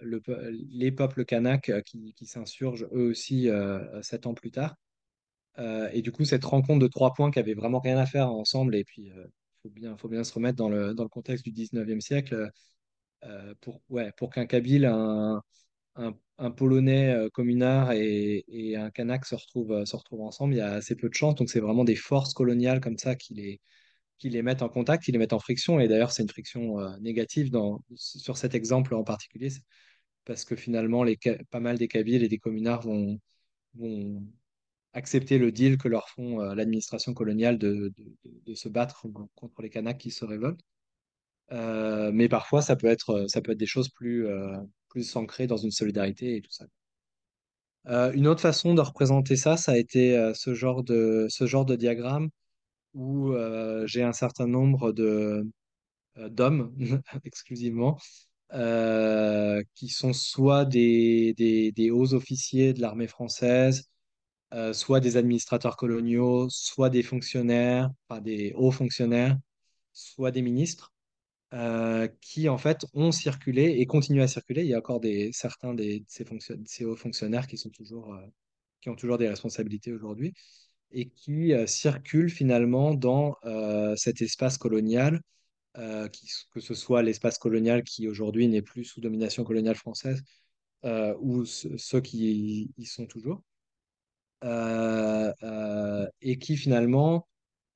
[0.71, 4.77] les peuples kanaks euh, qui, s'insurgent eux aussi euh, sept ans plus tard.
[5.93, 8.77] Et du coup, cette rencontre de trois points qui avait vraiment rien à faire ensemble,
[8.77, 9.11] et puis
[9.65, 12.53] il faut bien, se remettre dans le, contexte du 19e siècle,
[13.61, 14.87] pour, qu'un Kabyle,
[16.39, 18.45] un, Polonais euh, communard et,
[18.77, 21.35] un Kanak se retrouvent, euh, se retrouvent ensemble, il y a assez peu de chance.
[21.35, 23.61] Donc c'est vraiment des forces coloniales comme ça qui
[24.25, 25.81] les, mettent en contact, qui les mettent en friction.
[25.81, 27.51] Et d'ailleurs, c'est une friction euh, négative
[27.97, 29.51] sur cet exemple en particulier,
[30.25, 31.05] parce que finalement,
[31.51, 33.19] pas mal des Kabyles et des communards vont,
[34.93, 37.93] accepter le deal que leur font l'administration coloniale de-
[38.25, 40.65] de se battre contre les Kanaks qui se révoltent.
[41.53, 44.57] Euh, mais parfois, ça peut être, ça peut être des choses plus, euh,
[44.89, 46.67] plus ancrées dans une solidarité et tout ça.
[47.87, 51.47] Euh, une autre façon de représenter ça, ça a été euh, ce genre de, ce
[51.47, 52.29] genre de diagramme
[52.95, 55.47] où euh, j'ai un certain nombre de,
[56.19, 56.75] euh, d'hommes
[57.25, 57.99] exclusivement
[58.55, 63.91] euh, qui sont soit des, des, des hauts officiers de l'armée française,
[64.55, 69.39] euh, soit des administrateurs coloniaux, soit des fonctionnaires, enfin des hauts fonctionnaires,
[69.93, 70.93] soit des ministres
[71.55, 74.63] euh, qui en fait ont circulé et continuent à circuler.
[74.63, 75.01] Il y a encore
[75.33, 78.21] certains de ces, hauts fonctionnaires qui sont toujours, euh,
[78.83, 80.35] qui ont toujours des responsabilités aujourd'hui
[80.93, 83.37] et qui euh, circulent finalement dans
[83.97, 85.21] cet espace colonial,
[85.75, 90.23] que ce soit l'espace colonial qui aujourd'hui n'est plus sous domination coloniale française
[91.21, 93.43] ou ce- ceux qui y sont toujours,
[96.21, 97.27] et qui finalement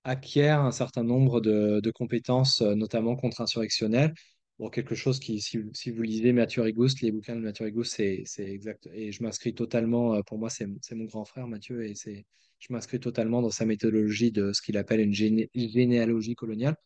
[0.04, 4.14] acquiert un certain nombre de, compétences, euh, notamment contre-insurrectionnelles.
[4.58, 8.24] Bon, quelque chose qui, si, vous lisez Mathieu Rigouste, les bouquins de Mathieu Rigouste, c'est,
[8.44, 8.88] exact.
[8.92, 13.00] Et je m'inscris totalement, euh, pour moi, c'est, mon grand frère, Mathieu, et je m'inscris
[13.00, 16.76] totalement dans sa méthodologie de ce qu'il appelle une géné- généalogie coloniale.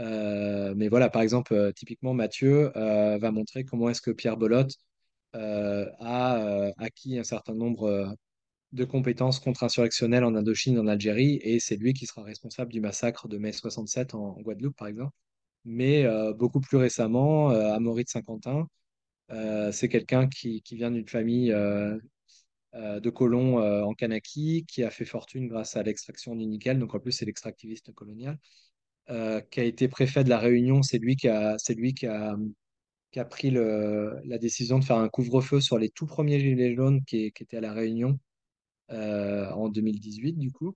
[0.00, 4.76] Euh, mais voilà, par exemple, typiquement, Mathieu va montrer comment est-ce que Pierre Belotte
[5.34, 8.14] euh, a acquis un certain nombre
[8.74, 13.28] de compétences contre-insurrectionnelles en Indochine, en Algérie, et c'est lui qui sera responsable du massacre
[13.28, 15.14] de mai 67 en, Guadeloupe, par exemple.
[15.64, 18.68] Mais euh, beaucoup plus récemment, euh, à Maurice Saint-Quentin,
[19.30, 21.96] euh, c'est quelqu'un qui, vient d'une famille euh,
[22.74, 27.00] de colons en Kanaki, qui a fait fortune grâce à l'extraction du nickel, donc en
[27.00, 28.38] plus c'est l'extractiviste colonial,
[29.06, 32.36] qui a été préfet de la Réunion, c'est lui qui a, c'est lui qui a,
[33.30, 37.58] pris la décision de faire un couvre-feu sur les tout premiers gilets jaunes qui, étaient
[37.58, 38.18] à la Réunion
[38.90, 40.74] en 2018 du coup.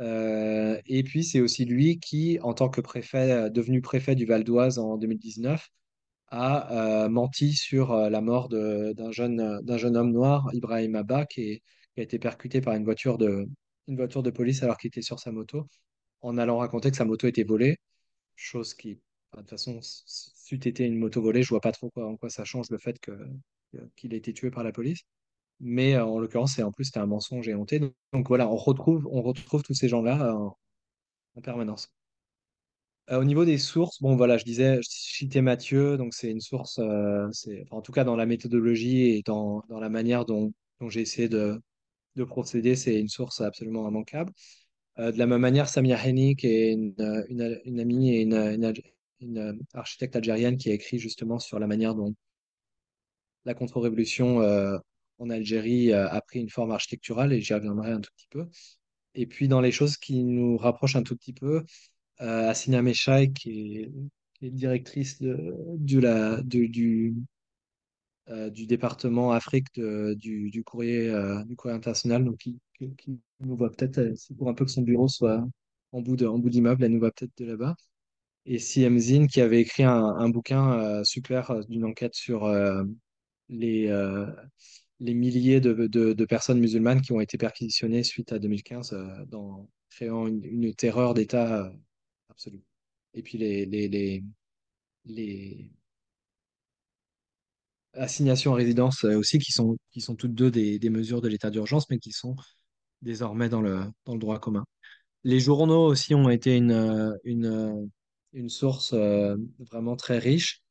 [0.00, 4.26] Euh, et puis c'est aussi lui qui, en tant que préfet, euh, devenu préfet du
[4.26, 5.68] Val d'Oise en 2019,
[6.28, 11.62] a menti sur la mort d'un jeune, jeune homme noir, Ibrahim Abba, qui,
[11.96, 13.48] a été percuté par une voiture de,
[13.86, 15.68] une voiture de police alors qu'il était sur sa moto,
[16.22, 17.78] en allant raconter que sa moto était volée,
[18.36, 19.00] chose qui, de
[19.38, 22.44] toute façon, c'eût été une moto volée, je vois pas trop quoi, en quoi ça
[22.44, 22.98] change le fait
[23.96, 25.02] qu'il ait été tué par la police.
[25.60, 27.54] Mais en l'occurrence, en plus, c'était un mensonge et.
[28.12, 30.56] Donc, voilà, on retrouve, on retrouve tous ces gens-là en,
[31.36, 31.90] en permanence.
[33.08, 36.80] Au niveau des sources, bon voilà, je disais, je citais Mathieu, donc c'est une source,
[37.30, 40.52] c'est, en tout cas dans la méthodologie et dans, dans la manière dont,
[40.88, 41.60] j'ai essayé de,
[42.16, 44.32] de procéder, c'est une source absolument immanquable.
[44.98, 46.94] De la même manière, Samia Henni, qui est une,
[47.28, 48.34] une, une amie et une,
[49.20, 52.14] une, architecte algérienne qui a écrit justement sur la manière dont
[53.44, 54.40] la contre-révolution
[55.18, 58.46] en Algérie a pris une forme architecturale, et j'y reviendrai un tout petit peu.
[59.14, 61.64] Et puis dans les choses qui nous rapprochent un tout petit peu,
[62.20, 62.52] euh,
[62.82, 65.18] Meshai, qui est, directrice
[68.28, 72.58] euh, du département Afrique du, du, courrier, euh, du courrier international, donc qui,
[73.40, 75.46] nous voit peut-être, euh, pour un peu que son bureau soit
[75.92, 77.76] en bout d'immeuble, elle nous voit peut-être de là-bas.
[78.46, 82.48] Et Siem Zin, qui avait écrit un, un bouquin super d'une enquête sur
[83.48, 83.88] les,
[85.00, 88.96] les milliers de, personnes musulmanes qui ont été perquisitionnées suite à 2015,
[89.28, 91.72] dans, créant une, terreur d'État
[92.30, 92.64] absolument.
[93.14, 94.22] Et puis les,
[97.94, 99.76] assignations à résidence euh, aussi, qui sont,
[100.16, 102.36] toutes deux des, mesures de l'état d'urgence, mais qui sont
[103.02, 104.64] désormais dans le, droit commun.
[105.24, 107.86] Les journaux aussi ont été une, euh,
[108.34, 110.62] euh, source vraiment très riche.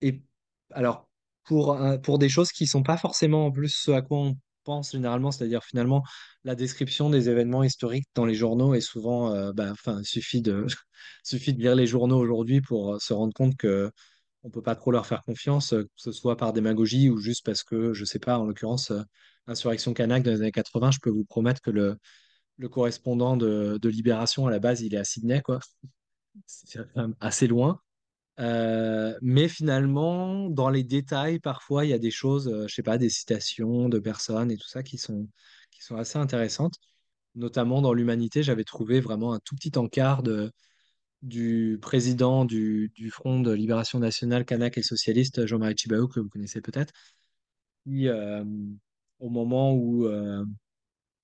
[0.00, 0.22] Et
[0.70, 1.08] alors,
[1.44, 4.36] pour, pour des choses qui ne sont pas forcément en plus ce à quoi on
[4.62, 6.02] pense généralement, c'est-à-dire finalement
[6.44, 10.66] la description des événements historiques dans les journaux est souvent, euh, bah, suffit de,
[11.24, 13.90] suffit de lire les journaux aujourd'hui pour euh, se rendre compte que
[14.44, 17.44] on peut pas trop leur faire confiance, euh, que ce soit par démagogie ou juste
[17.44, 18.92] parce que, je sais pas, en l'occurrence,
[19.46, 21.96] Insurrection Kanak dans les années 80, je peux vous promettre que le,
[22.58, 25.60] le correspondant de, de Libération à la base, il est à Sydney, quoi.
[26.46, 26.80] C'est
[27.20, 27.80] assez loin.
[28.38, 32.98] Mais finalement, dans les détails, parfois, il y a des choses, euh, je sais pas,
[32.98, 35.28] des citations de personnes et tout ça qui sont,
[35.70, 36.74] qui sont assez intéressantes.
[37.34, 40.52] Notamment dans l'Humanité, j'avais trouvé vraiment un tout petit encart de,
[41.22, 46.28] du président du, du Front de Libération Nationale Kanak et Socialiste, Jean-Marie Tjibaou, que vous
[46.28, 46.92] connaissez peut-être,
[47.84, 48.08] qui,
[49.18, 50.06] au moment où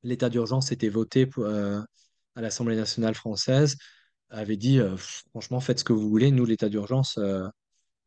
[0.03, 1.29] l'état d'urgence était voté
[2.35, 3.77] à l'Assemblée nationale française,
[4.31, 4.97] avait dit euh,
[5.31, 6.31] franchement, faites ce que vous voulez.
[6.31, 7.47] Nous, l'état d'urgence, euh,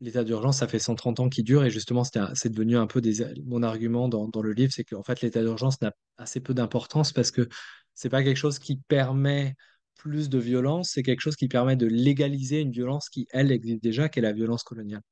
[0.00, 1.64] l'état d'urgence, ça fait 130 ans qu'il dure.
[1.64, 3.00] Et justement, c'est devenu un peu
[3.44, 7.12] mon argument dans, dans le livre c'est qu'en fait, l'état d'urgence n'a assez peu d'importance
[7.12, 7.48] parce que
[7.94, 9.54] c'est pas quelque chose qui permet
[9.96, 13.82] plus de violence, c'est quelque chose qui permet de légaliser une violence qui, elle, existe
[13.82, 15.02] déjà, qui est la violence coloniale.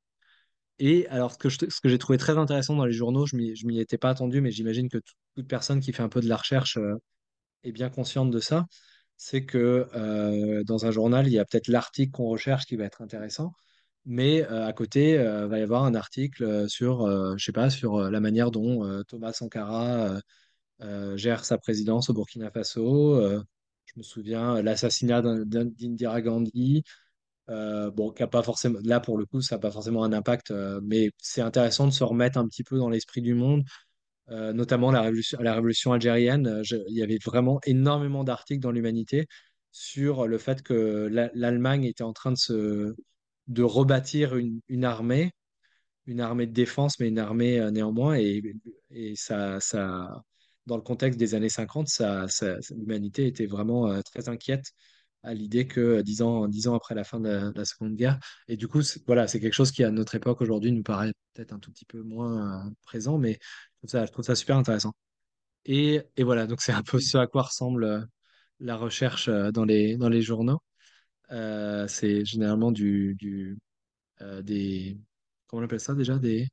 [0.79, 3.67] Et alors, ce que, ce que j'ai trouvé très intéressant dans les journaux, je ne
[3.67, 4.97] m'y étais pas attendu, mais j'imagine que
[5.35, 6.95] toute personne qui fait un peu de la recherche euh,
[7.63, 8.65] est bien consciente de ça
[9.23, 13.03] c'est que dans un journal, il y a peut-être l'article qu'on recherche qui va être
[13.03, 13.53] intéressant,
[14.05, 17.07] mais à côté, euh, va y avoir un article sur,
[17.37, 20.19] je sais pas, sur la manière dont Thomas Sankara
[21.15, 23.21] gère sa présidence au Burkina Faso.
[23.85, 26.83] je me souviens l'assassinat d'Indira Gandhi.
[27.47, 30.51] bon, qui a pas forcément, là pour le coup, ça n'a pas forcément un impact,
[30.81, 33.63] mais c'est intéressant de se remettre un petit peu dans l'esprit du monde
[34.31, 35.55] euh, notamment la révolution, la
[35.93, 36.47] algérienne.
[36.47, 39.27] Euh, il y avait vraiment énormément d'articles dans l'Humanité
[39.71, 42.95] sur le fait que l'Allemagne était en train de,
[43.47, 45.31] de rebâtir une, armée,
[46.07, 48.15] une armée de défense, mais une armée euh, néanmoins.
[48.15, 48.41] Et,
[49.15, 49.59] ça,
[50.65, 52.25] dans le contexte des années 50, ça,
[52.71, 54.65] l'humanité était vraiment très inquiète
[55.23, 58.19] à l'idée que dix ans, après la fin de la, Seconde Guerre.
[58.47, 61.53] Et du coup, voilà, c'est quelque chose qui, à notre époque aujourd'hui, nous paraît peut-être
[61.53, 63.39] un tout petit peu moins présent, mais
[63.85, 64.93] ça, je trouve ça super intéressant.
[65.65, 68.01] Et, et voilà, donc c'est un peu ce à quoi ressemble euh,
[68.59, 70.59] la recherche euh, dans les, dans les journaux.
[71.31, 73.57] Euh, c'est généralement du, du
[74.41, 74.99] des.
[75.47, 76.47] Comment on appelle ça déjà Des.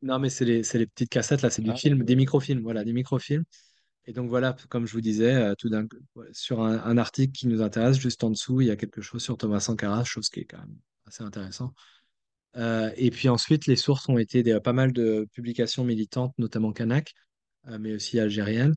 [0.00, 2.84] Non, mais c'est les, les, petites cassettes, là, c'est du ah, film, des microfilms, voilà,
[2.84, 3.44] des microfilms.
[4.08, 5.86] Et donc voilà, comme je vous disais, tout d'un
[6.32, 9.36] sur un, article qui nous intéresse, juste en dessous, il y a quelque chose sur
[9.36, 11.74] Thomas Sankara, chose qui est quand même assez intéressant.
[12.56, 17.12] Et puis ensuite, les sources ont été pas mal de publications militantes, notamment kanak,
[17.78, 18.74] mais aussi algériennes,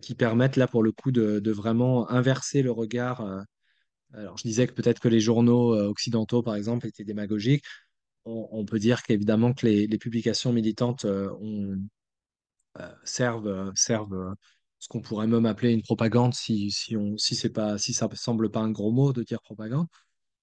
[0.00, 3.20] qui permettent là pour le coup de, vraiment inverser le regard.
[4.14, 7.66] alors je disais que peut-être que les journaux occidentaux, par exemple, étaient démagogiques.
[8.24, 11.04] On, peut dire qu'évidemment que les, publications militantes
[13.04, 14.34] servent, servent
[14.78, 18.14] ce qu'on pourrait même appeler une propagande si, si, on, si, pas, si ça ne
[18.16, 19.86] semble pas un gros mot de dire propagande.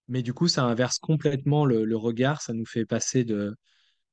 [0.08, 3.56] Mais du coup, ça inverse complètement le, regard, ça nous fait passer de,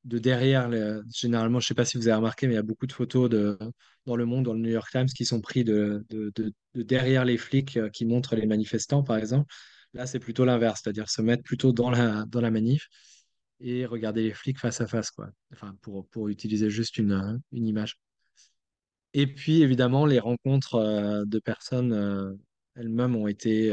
[0.05, 0.71] de derrière.
[1.13, 2.93] généralement, je ne sais pas si vous avez remarqué, mais il y a beaucoup de
[2.93, 3.59] photos de,
[4.07, 7.25] dans le monde, dans le New York Times, qui sont prises de, de, de, derrière
[7.25, 9.47] les flics euh, qui montrent les manifestants, par exemple.
[9.95, 12.89] Là, c'est plutôt l'inverse, c'est-à-dire se mettre plutôt dans la, dans la manif
[13.61, 15.31] et regarder les flics face à face, quoi.
[15.53, 17.99] Enfin, pour, pour utiliser juste une, une image.
[19.15, 22.35] Et puis, évidemment, les rencontres euh, de personnes euh,
[22.77, 23.73] elles-mêmes ont été,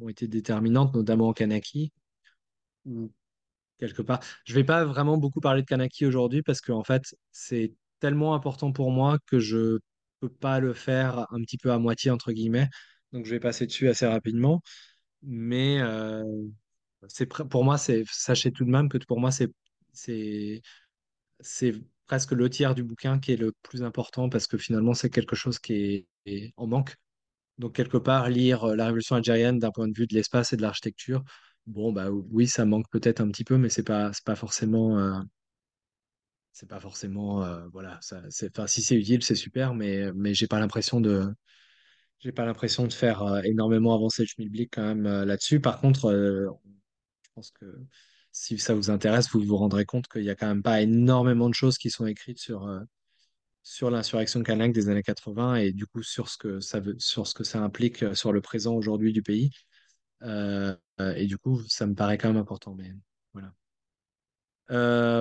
[0.00, 1.92] ont été déterminantes, notamment au Kanaki,
[2.86, 3.12] où
[3.78, 4.20] quelque part.
[4.44, 8.72] Je vais pas vraiment beaucoup parler de Kanaki aujourd'hui parce que fait, c'est tellement important
[8.72, 9.78] pour moi que je
[10.20, 12.68] peux pas le faire un petit peu à moitié entre guillemets.
[13.12, 14.62] Donc je vais passer dessus assez rapidement.
[15.22, 16.24] Mais euh,
[17.08, 20.62] c'est pour moi, sachez tout de même que pour moi c'est
[22.08, 25.36] presque le tiers du bouquin qui est le plus important parce que finalement c'est quelque
[25.36, 26.96] chose qui est, en manque.
[27.58, 30.62] Donc quelque part lire la révolution algérienne d'un point de vue de l'espace et de
[30.62, 31.24] l'architecture,
[31.68, 34.98] Bon, bah oui, ça manque peut-être un petit peu, mais c'est pas, pas forcément.
[34.98, 35.20] euh,
[36.52, 37.44] c'est pas forcément.
[37.44, 38.22] euh, voilà, ça,
[38.66, 41.32] si c'est utile, c'est super, mais, mais j'ai pas l'impression de.
[42.20, 45.60] J'ai pas l'impression de faire euh, énormément avancer le schmilblick quand même euh, là-dessus.
[45.60, 46.48] Par contre, euh,
[47.22, 47.66] je pense que
[48.38, 51.48] si ça vous intéresse, vous vous rendrez compte qu'il y a quand même pas énormément
[51.48, 52.80] de choses qui sont écrites sur, euh,
[53.64, 57.26] sur l'insurrection kanak des années 80 et du coup sur ce que ça veut, sur
[57.26, 59.50] ce que ça implique euh, sur le présent aujourd'hui du pays.
[60.22, 60.74] Euh,
[61.16, 62.74] et du coup, ça me paraît quand même important.
[62.74, 62.92] Mais
[63.32, 63.52] voilà.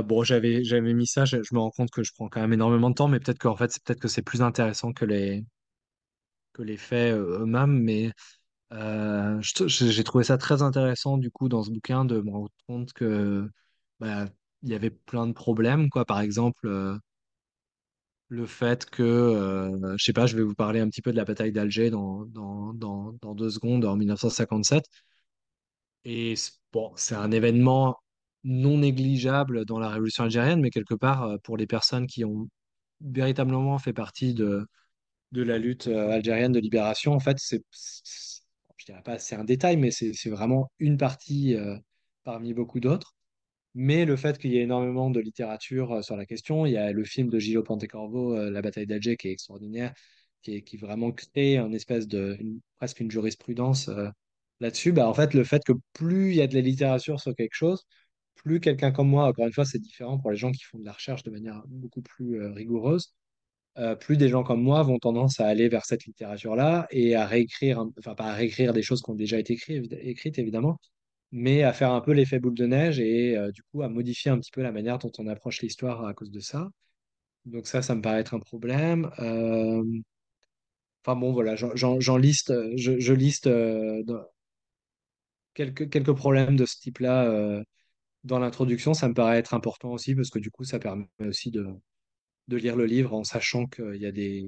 [0.04, 1.26] Bon, j'avais j'avais mis ça.
[1.26, 3.72] Je, me rends compte que je prends quand même énormément de temps, mais peut-être fait,
[3.72, 5.46] c'est peut-être que c'est plus intéressant que les
[6.54, 7.80] que les faits eux-mêmes.
[7.82, 8.12] Mais
[8.74, 12.94] euh, j'ai trouvé ça très intéressant du coup dans ce bouquin de me rendre compte
[12.94, 13.50] que
[14.00, 14.28] bah,
[14.64, 16.06] il y avait plein de problèmes, quoi.
[16.06, 16.98] Par exemple, euh,
[18.30, 21.18] le fait que euh, je sais pas, je vais vous parler un petit peu de
[21.18, 24.86] la bataille d'Alger dans, dans, dans, dans deux secondes en 1957.
[26.06, 26.36] Et
[26.74, 27.98] bon, c'est un événement
[28.44, 32.50] non négligeable dans la révolution algérienne, mais quelque part, pour les personnes qui ont
[33.02, 34.66] véritablement fait partie de,
[35.34, 37.64] de la lutte algérienne de libération, en fait, c'est,
[39.20, 41.78] c'est un détail, mais c'est vraiment une partie euh,
[42.24, 43.16] parmi beaucoup d'autres.
[43.76, 46.78] Mais le fait qu'il y ait énormément de littérature euh, sur la question, il y
[46.78, 49.94] a le film de Gillo Pontecorvo, euh, La bataille d'Alger, qui est extraordinaire,
[50.44, 53.90] qui, vraiment crée un espèce de, une- presque une jurisprudence
[54.60, 54.92] là-dessus.
[54.94, 57.56] Bah, en fait, le fait que plus il y a de la littérature sur quelque
[57.56, 57.86] chose,
[58.36, 60.86] plus quelqu'un comme moi, encore une fois, c'est différent pour les gens qui font de
[60.86, 63.14] la recherche de manière beaucoup plus rigoureuse,
[63.78, 67.28] euh, plus des gens comme moi vont tendance à aller vers cette littérature-là et à
[67.28, 69.54] réécrire, enfin pas à réécrire des choses qui ont déjà été
[70.02, 70.80] écrites, évidemment,
[71.32, 74.32] mais à faire un peu l'effet boule de neige et euh, du coup à modifier
[74.32, 76.70] un petit peu la manière dont on approche l'histoire à cause de ça.
[77.46, 79.10] Donc ça, ça me paraît être un problème.
[81.06, 83.50] Enfin bon, voilà, j'en liste, euh, je, je liste
[85.54, 87.64] quelques, quelques problèmes de ce type-là
[88.24, 88.94] dans l'introduction.
[88.94, 91.68] Ça me paraît être important aussi parce que du coup, ça permet aussi de,
[92.48, 94.44] de lire le livre en sachant qu'il y a des...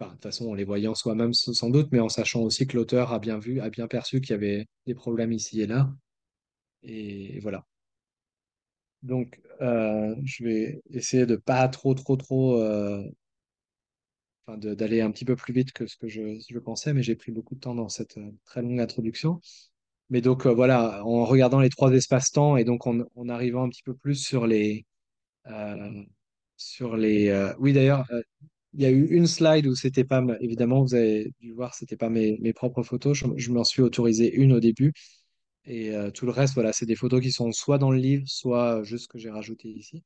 [0.00, 3.12] de toute façon, en les voyant soi-même sans doute, mais en sachant aussi que l'auteur
[3.12, 5.92] a bien vu, a bien perçu qu'il y avait des problèmes ici et là.
[6.82, 7.64] Et, voilà.
[9.02, 12.60] Donc, euh, je vais essayer de pas trop, trop, trop...
[12.60, 13.02] euh,
[14.46, 17.14] enfin, d'aller un petit peu plus vite que ce que je, je pensais, mais j'ai
[17.16, 19.40] pris beaucoup de temps dans cette euh, très longue introduction.
[20.10, 23.94] Mais donc, voilà, en regardant les trois espaces-temps et donc en, arrivant un petit peu
[23.94, 24.86] plus sur les...
[26.56, 28.22] sur les euh, Oui, d'ailleurs, euh,
[28.74, 31.96] Il y a eu une slide où c'était pas, évidemment, vous avez dû voir, c'était
[31.96, 33.16] pas mes, propres photos.
[33.36, 34.92] Je, m'en suis autorisé une au début.
[35.66, 38.24] Et euh, tout le reste, voilà, c'est des photos qui sont soit dans le livre,
[38.28, 40.02] soit juste que j'ai rajouté ici.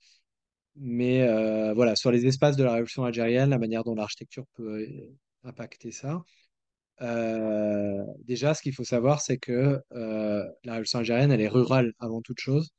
[0.76, 1.26] Mais
[1.74, 4.86] voilà, sur les espaces de la révolution algérienne, la manière dont l'architecture peut
[5.44, 6.22] impacter ça.
[8.24, 12.40] Déjà, ce qu'il faut savoir, c'est que la révolution algérienne, elle est rurale avant toute
[12.40, 12.70] chose.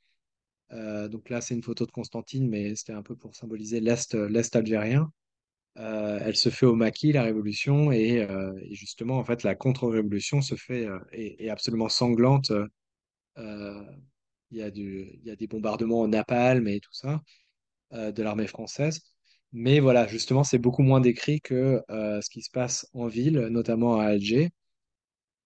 [0.71, 4.15] Euh, donc là, c'est une photo de Constantine, mais c'était un peu pour symboliser l'Est,
[4.15, 5.11] l'Est algérien.
[5.77, 9.55] Euh, elle se fait au maquis, la révolution, et, euh, et justement, en fait, la
[9.55, 12.51] contre-révolution se fait euh, est, est absolument sanglante.
[13.37, 13.83] Euh,
[14.51, 17.21] il y a des bombardements au napalm et tout ça
[17.93, 19.01] euh, de l'armée française.
[19.53, 23.39] Mais voilà, justement, c'est beaucoup moins décrit que euh, ce qui se passe en ville,
[23.51, 24.49] notamment à Alger.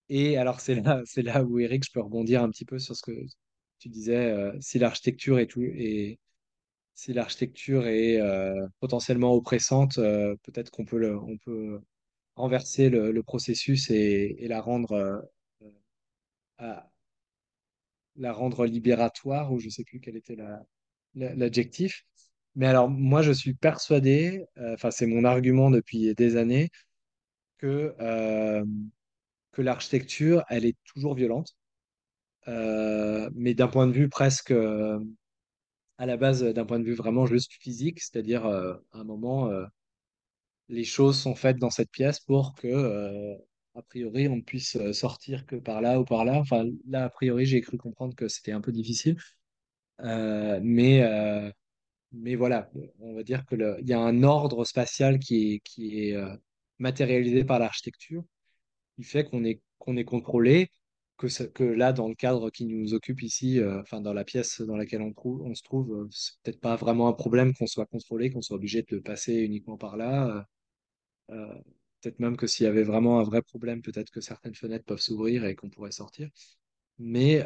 [0.10, 2.96] Et alors, c'est là, c'est là où, Eric, je peux rebondir un petit peu sur
[2.96, 3.12] ce que
[3.84, 6.20] tu disais, euh, si l'architecture est tout, est,
[6.96, 11.82] si l'architecture est euh, potentiellement oppressante, euh, peut-être qu'on peut, on peut
[12.36, 15.24] renverser le, processus et, la rendre
[18.16, 20.64] la rendre libératoire, ou je sais plus quel était la-
[21.16, 22.04] la- l'adjectif.
[22.56, 26.70] Mais alors, moi, je suis persuadé, enfin, c'est mon argument depuis des années,
[27.60, 27.96] que,
[29.52, 31.56] que l'architecture, elle est toujours violente,
[32.48, 35.00] mais d'un point de vue presque, euh,
[35.98, 39.50] à la base, d'un point de vue vraiment juste physique, c'est-à-dire euh, à un moment,
[39.50, 39.66] euh,
[40.70, 43.36] les choses sont faites dans cette pièce pour que, euh,
[43.76, 46.40] a priori, on ne puisse euh, sortir que par là ou par là.
[46.40, 49.18] Enfin, là, a priori, j'ai cru comprendre que c'était un peu difficile.
[50.02, 51.52] Euh, mais, euh,
[52.14, 55.60] mais voilà, on va dire que le- il y a un ordre spatial qui est,
[55.62, 56.36] qui est euh,
[56.80, 58.24] matérialisé par l'architecture,
[58.96, 60.70] qui fait qu'on est, qu'on est contrôlé,
[61.28, 64.76] que, là, dans le cadre qui nous occupe ici, euh, enfin dans la pièce dans
[64.78, 68.42] laquelle on, se trouve, euh, c'est peut-être pas vraiment un problème qu'on soit contrôlé, qu'on
[68.42, 70.48] soit obligé de passer uniquement par là.
[71.30, 71.62] Euh, euh,
[72.02, 75.00] peut-être même que s'il y avait vraiment un vrai problème, peut-être que certaines fenêtres peuvent
[75.00, 76.30] s'ouvrir et qu'on pourrait sortir.
[77.00, 77.44] Mais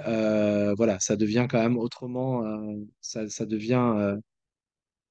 [0.78, 2.44] voilà, ça devient quand même autrement,
[3.02, 4.18] ça, devient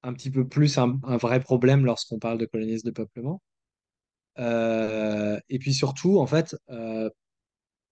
[0.03, 3.41] un petit peu plus un, vrai problème lorsqu'on parle de colonies de peuplement.
[4.37, 6.55] Et puis surtout, en fait,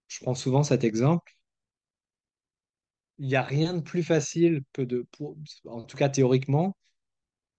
[0.07, 1.33] je prends souvent cet exemple,
[3.17, 5.05] il n'y a rien de plus facile que
[5.65, 6.75] en tout cas théoriquement,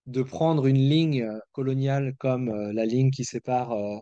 [0.06, 3.98] de prendre une ligne euh, coloniale comme euh, la ligne qui sépare euh,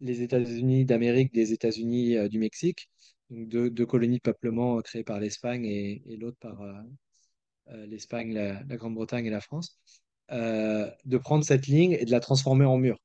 [0.00, 2.88] les États-Unis d'Amérique des États-Unis du Mexique,
[3.30, 6.62] donc deux, colonies de peuplement créées par l'Espagne et, l'autre par
[7.88, 9.80] l'Espagne, la, Grande-Bretagne et la France,
[10.30, 12.96] de prendre cette ligne et de la transformer en mur.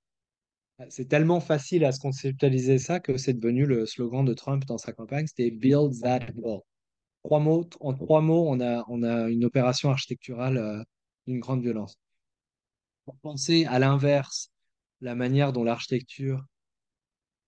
[0.89, 4.77] C'est tellement facile à se conceptualiser ça que c'est devenu le slogan de Trump dans
[4.77, 6.61] sa campagne, c'était Build that wall.
[7.23, 10.83] Trois mots, en trois mots, on a, on a une opération architecturale euh,
[11.27, 11.97] d'une grande violence.
[13.05, 14.51] Pour penser à l'inverse,
[15.01, 16.43] la manière dont l'architecture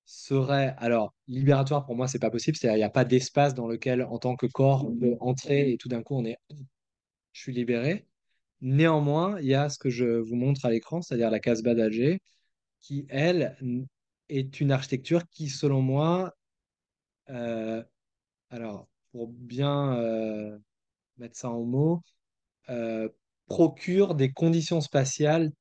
[0.05, 3.67] serait, alors, libératoire pour moi, c'est pas possible, c'est-à-dire il n'y a pas d'espace dans
[3.67, 6.37] lequel, en tant que corps, on peut entrer et tout d'un coup, on est,
[7.33, 8.07] je suis libéré.
[8.61, 12.21] Néanmoins, il y a ce que je vous montre à l'écran, c'est-à-dire la Casbah d'Alger,
[12.85, 13.57] qui, elle,
[14.29, 16.35] est une architecture qui, selon moi,
[17.29, 17.83] euh,
[18.49, 20.57] alors, pour bien euh,
[21.17, 22.03] mettre ça en mots,
[22.69, 23.09] euh,
[23.47, 25.51] procure des conditions spatiales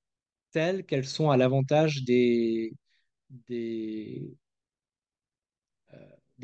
[0.52, 2.74] telles qu'elles sont à l'avantage des,
[3.30, 4.36] des,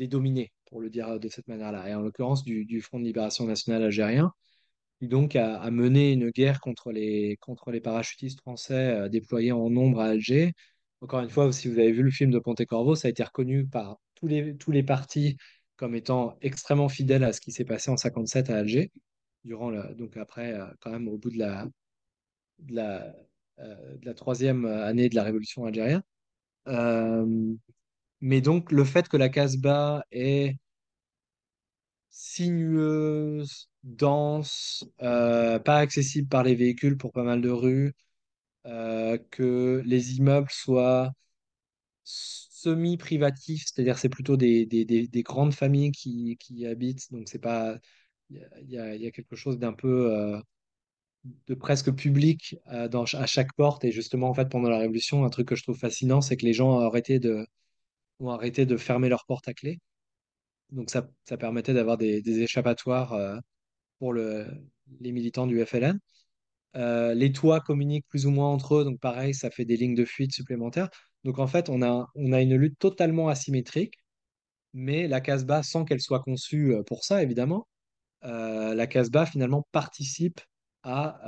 [0.07, 3.83] dominés, pour le dire de cette manière-là, et en l'occurrence du, Front de libération nationale
[3.83, 4.31] algérien,
[4.99, 9.69] qui donc a, a mené une guerre contre les, contre les parachutistes français déployés en
[9.69, 10.53] nombre à Alger.
[11.01, 13.65] Encore une fois, si vous avez vu le film de Pontecorvo, ça a été reconnu
[13.65, 15.37] par tous les, tous les partis
[15.75, 18.91] comme étant extrêmement fidèles à ce qui s'est passé en 57 à Alger,
[19.43, 21.67] durant donc après, euh, quand même au bout de la,
[23.59, 26.03] euh, la troisième année de la révolution algérienne.
[26.67, 27.55] Euh,
[28.21, 30.57] mais donc, le fait que la Casbah est
[32.09, 37.93] sinueuse, dense, pas accessible par les véhicules pour pas mal de rues,
[38.65, 41.11] euh, que les immeubles soient
[42.03, 47.39] semi-privatifs, c'est-à-dire c'est plutôt des, des, des, des grandes familles qui, y habitent, donc c'est
[47.39, 47.77] pas,
[48.29, 48.39] il
[48.69, 50.39] y a, quelque chose d'un peu euh,
[51.47, 55.25] de presque public euh, dans, à chaque porte, et justement en fait pendant la Révolution,
[55.25, 57.45] un truc que je trouve fascinant, c'est que les gens ont arrêté de,
[58.19, 59.79] ont arrêté de fermer leurs portes à clé.
[60.71, 63.15] Donc ça, ça permettait d'avoir des, échappatoires
[63.99, 64.47] pour le,
[64.99, 65.99] les militants du FLN.
[66.73, 70.05] Les toits communiquent plus ou moins entre eux, donc pareil, ça fait des lignes de
[70.05, 70.89] fuite supplémentaires.
[71.23, 73.95] Donc en fait, on a, une lutte totalement asymétrique,
[74.73, 77.67] mais la Casbah, sans qu'elle soit conçue pour ça, évidemment,
[78.25, 80.41] euh, la Casbah finalement participe
[80.83, 81.19] à,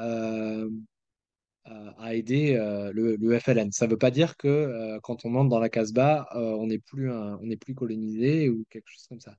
[2.12, 2.56] aider
[2.94, 3.72] le, FLN.
[3.72, 7.76] Ça ne veut pas dire que quand on entre dans la Casbah, on n'est plus,
[7.76, 9.36] colonisé ou quelque chose comme ça.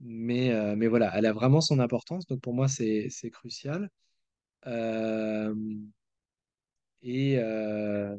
[0.00, 3.90] Mais, mais voilà, elle a vraiment son importance, donc pour moi, c'est crucial.
[4.66, 5.54] Euh,
[7.02, 8.16] et, euh.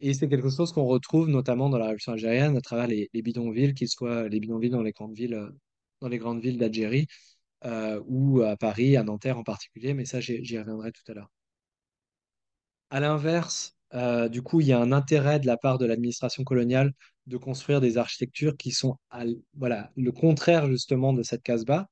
[0.00, 3.22] Et c'est quelque chose qu'on retrouve notamment dans la révolution algérienne à travers les, les
[3.22, 5.50] bidonvilles, qu'ils soient les bidonvilles dans les grandes villes, euh,
[6.00, 7.06] dans les grandes villes d'Algérie
[8.06, 11.30] ou à Paris, à Nanterre en particulier, mais ça, j'y reviendrai tout à l'heure.
[12.90, 13.74] À l'inverse,
[14.30, 16.92] du coup, il y a un intérêt de la part de l'administration coloniale
[17.26, 18.98] de construire des architectures qui sont
[19.54, 21.88] voilà, le contraire justement de cette Casbah.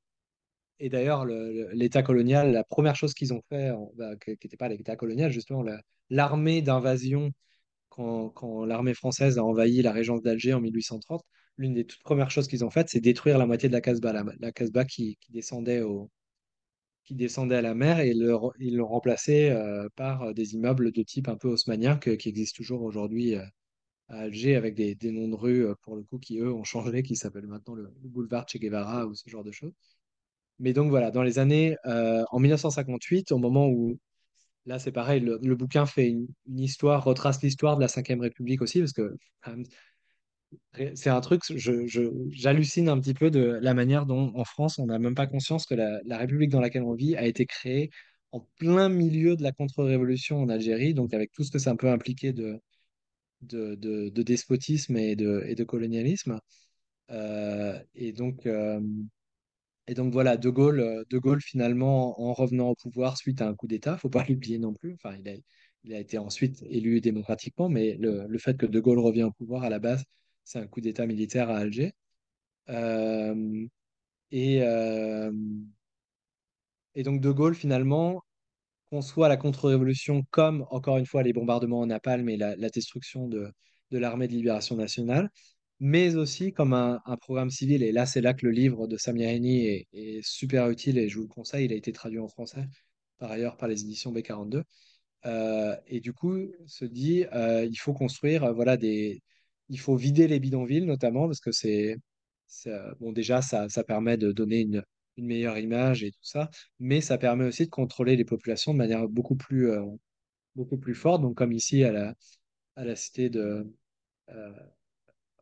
[0.81, 4.57] Et d'ailleurs, le- le- l'État colonial, la première chose qu'ils ont fait, bah, qui n'était
[4.57, 7.31] pas l'État colonial, justement, la- l'armée d'invasion,
[7.89, 11.23] quand, l'armée française a envahi la régence d'Alger en 1830,
[11.59, 14.13] l'une des toutes premières choses qu'ils ont faites, c'est détruire la moitié de la Casbah,
[14.41, 15.81] la, Casbah qui, descendait
[17.57, 21.49] à la mer et ils l'ont remplacé euh, par des immeubles de type un peu
[21.49, 23.45] haussmannien qui existent toujours aujourd'hui euh,
[24.09, 26.65] à Alger avec des, des noms de rues euh, pour le coup qui eux ont
[26.65, 29.73] changé, qui s'appellent maintenant le, le boulevard Che Guevara ou ce genre de choses.
[30.59, 33.99] Mais donc voilà, dans les années, euh, en 1958, au moment où
[34.67, 36.29] là, c'est pareil, le, bouquin fait une,
[36.59, 39.15] histoire, retrace l'histoire de la Ve République aussi, parce que
[40.95, 44.99] c'est un truc, j'hallucine un petit peu de la manière dont, en France, on n'a
[44.99, 47.91] même pas conscience que la, la République dans laquelle on vit a été créée
[48.33, 51.91] en plein milieu de la contre-révolution en Algérie, donc avec tout ce que ça peut
[51.91, 52.61] impliquer de,
[53.43, 56.41] de, de, de despotisme et de, et de colonialisme.
[57.11, 58.81] Euh, et donc, euh,
[59.87, 63.49] et donc voilà, De Gaulle, euh, De Gaulle finalement, en revenant au pouvoir suite à
[63.49, 64.95] un coup d'État, faut pas l'oublier non plus.
[64.95, 65.35] Enfin, il a,
[65.85, 69.71] il été ensuite élu démocratiquement, mais le, fait que De Gaulle revient au pouvoir à
[69.71, 70.05] la base,
[70.45, 71.93] c'est un coup d'État militaire à Alger.
[72.71, 73.67] Euh,
[74.31, 75.33] et, euh,
[76.95, 78.23] et donc De Gaulle finalement
[78.91, 83.53] conçoit la contre-révolution comme, encore une fois, les bombardements en napalm et la, destruction de,
[83.91, 85.31] de l'armée de libération nationale,
[85.85, 87.83] mais aussi comme un, programme civil.
[87.83, 91.17] Et là, c'est là que le livre de Samirini est, est super utile et je
[91.17, 91.67] vous le conseille.
[91.67, 92.67] Il a été traduit en français,
[93.19, 94.63] par ailleurs, par les éditions B42.
[95.27, 99.23] Euh, et du coup, se dit, euh, il faut construire, euh, voilà, des...
[99.69, 101.97] il faut vider les bidonvilles, notamment, parce que c'est,
[103.01, 104.83] bon, déjà, ça, ça permet de donner une,
[105.19, 109.09] meilleure image et tout ça, mais ça permet aussi de contrôler les populations de manière
[109.09, 109.71] beaucoup plus,
[110.57, 111.23] beaucoup plus forte.
[111.23, 112.15] Donc, comme ici à la,
[112.77, 113.67] à la cité de,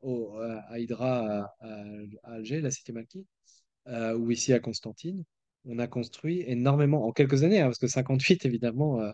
[0.03, 1.85] au- à Hydra, à,
[2.25, 3.27] Alger, la cité Malki,
[3.89, 5.25] euh, ou ici à Constantine,
[5.65, 9.13] on a construit énormément, en quelques années, hein, parce que 58, évidemment, euh,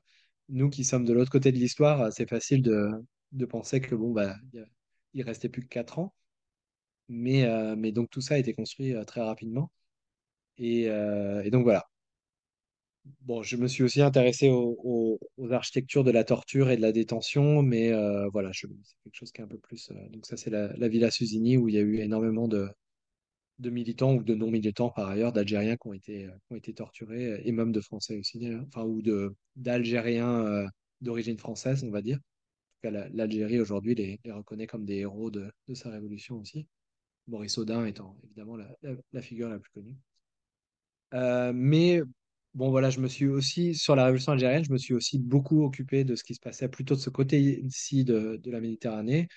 [0.49, 2.91] nous qui sommes de l'autre côté de l'histoire, euh, c'est facile de,
[3.33, 4.37] de penser que bon, bah,
[5.15, 6.15] il restait plus que 4 ans.
[7.09, 9.71] Mais, mais donc tout ça a été construit très rapidement.
[10.59, 11.88] Et, et donc voilà.
[13.23, 15.19] Bon, je me suis aussi intéressé aux,
[15.51, 18.69] architectures de la torture et de la détention, mais euh, voilà, c'est
[19.05, 19.91] quelque chose qui est un peu plus.
[19.91, 22.69] euh, donc ça, c'est la, la Villa Susini où il y a eu énormément de,
[23.59, 27.81] militants ou de non-militants par ailleurs, d'Algériens qui ont été, euh, torturés, et même de
[27.81, 29.03] Français aussi, enfin, ou
[29.57, 30.67] d'Algériens
[31.01, 32.17] d'origine française, on va dire.
[32.17, 36.67] En tout cas, la- l'Algérie aujourd'hui les, reconnaît comme des héros de, sa révolution aussi.
[37.27, 39.97] Maurice Audin étant évidemment la, figure la plus connue.
[41.13, 42.03] Mais
[42.55, 45.65] bon, voilà, je me suis aussi, sur la révolution algérienne, je me suis aussi beaucoup
[45.65, 49.29] occupé de ce qui se passait plutôt de ce côté-ci de, la Méditerranée,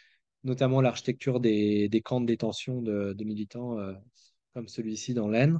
[0.43, 3.93] notamment l'architecture des, camps de détention de, militants euh,
[4.53, 5.59] comme celui-ci dans l'Aisne,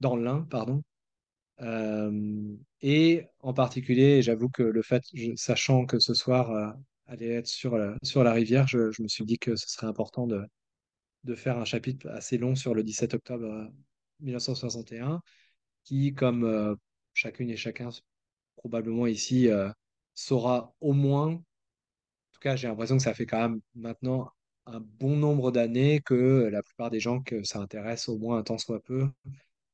[0.00, 0.82] dans l'Ain, pardon.
[1.60, 5.02] Euh, et en particulier, j'avoue que le fait,
[5.36, 6.70] sachant que ce soir euh,
[7.06, 10.44] allait être sur la, rivière, je, me suis dit que ce serait important de,
[11.24, 13.66] de faire un chapitre assez long sur le 17 octobre euh,
[14.20, 15.22] 1961
[15.84, 16.74] qui, comme euh,
[17.14, 17.90] chacune et chacun
[18.56, 19.70] probablement ici, euh,
[20.14, 21.36] saura au moins, en
[22.32, 24.30] tout cas j'ai l'impression que ça fait quand même maintenant
[24.66, 28.42] un bon nombre d'années que la plupart des gens que ça intéresse au moins un
[28.42, 29.08] tant soit peu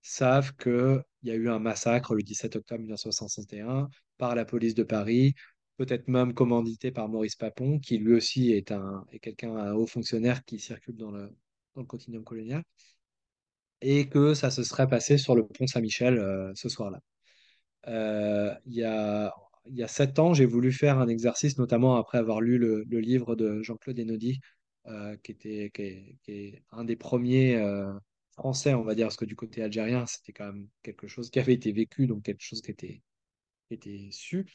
[0.03, 3.89] savent qu'il y a eu un massacre le 17 octobre 1961
[4.19, 5.35] par la police de Paris,
[5.77, 9.87] peut-être même commandité par Maurice Papon, qui lui aussi est, un, est quelqu'un, un haut
[9.87, 11.31] fonctionnaire qui circule dans le,
[11.75, 12.63] dans le continuum colonial,
[13.83, 17.01] et que ça se serait passé sur le pont Saint-Michel euh, ce soir-là.
[17.89, 19.33] Euh, il y a,
[19.67, 23.37] y a sept ans, j'ai voulu faire un exercice, notamment après avoir lu le, livre
[23.37, 24.41] de Jean-Claude Enodi,
[24.87, 25.83] euh, qui était, qui
[26.29, 27.63] est, un des premiers
[28.33, 31.41] français, on va dire, parce que du côté algérien, c'était quand même quelque chose qui
[31.41, 33.03] avait été vécu, donc quelque chose qui était,
[33.71, 34.47] était su.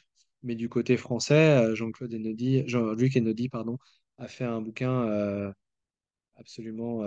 [0.42, 3.78] Mais du côté français, Jean-Claude Enodi, Jean-Luc Enodi, pardon,
[4.18, 5.52] a fait un bouquin
[6.36, 7.02] absolument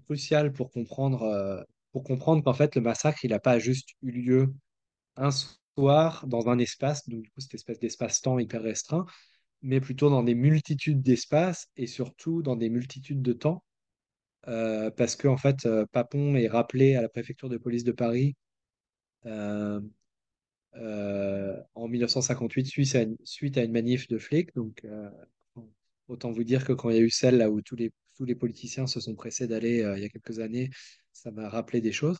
[0.00, 4.10] crucial pour comprendre, euh, pour comprendre qu'en fait, le massacre, il n'a pas juste eu
[4.12, 4.54] lieu
[5.16, 9.06] un soir dans un espace, donc du coup cette espèce d'espace-temps hyper restreint,
[9.62, 13.64] mais plutôt dans des multitudes d'espaces et surtout dans des multitudes de temps,
[14.48, 17.92] euh, parce que en fait euh, Papon est rappelé à la préfecture de police de
[17.92, 18.36] Paris
[19.24, 19.80] en
[21.88, 24.84] 1958 suite à, une, suite à une manif de flics, donc
[26.08, 28.24] autant vous dire que quand il y a eu celle là où tous les, tous
[28.24, 30.70] les politiciens se sont pressés d'aller euh, il y a quelques années,
[31.12, 32.18] ça m'a rappelé des choses.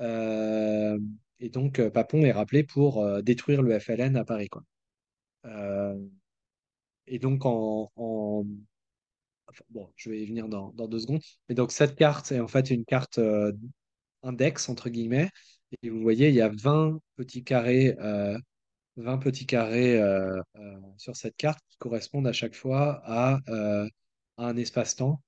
[0.00, 0.98] Euh,
[1.40, 4.62] et donc, euh, Papon est rappelé pour détruire le FLN à Paris, quoi.
[7.06, 7.90] Et donc, en,
[9.70, 11.22] bon, je vais y venir dans, dans deux secondes.
[11.48, 13.18] Mais donc, cette carte est en fait une carte
[14.22, 15.30] index, entre guillemets.
[15.82, 18.38] Et vous voyez, il y a 20 petits carrés, euh,
[18.96, 20.00] 20 petits carrés
[20.98, 23.38] sur cette carte qui correspondent à chaque fois à,
[24.36, 25.20] à un espace-temps.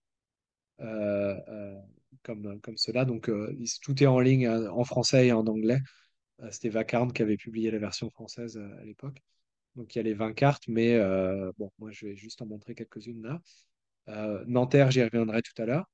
[0.81, 1.81] euh, euh,
[2.23, 3.05] comme, comme cela.
[3.05, 5.81] Donc, euh, tout est en ligne en français et en anglais.
[6.51, 9.19] C'était Vacarme qui avait publié la version française à l'époque.
[9.77, 10.99] Donc il y a les 20 cartes, mais
[11.59, 13.23] bon, moi je vais juste en montrer quelques-unes
[14.07, 14.45] là.
[14.47, 15.87] Nanterre, j'y reviendrai tout à l'heure.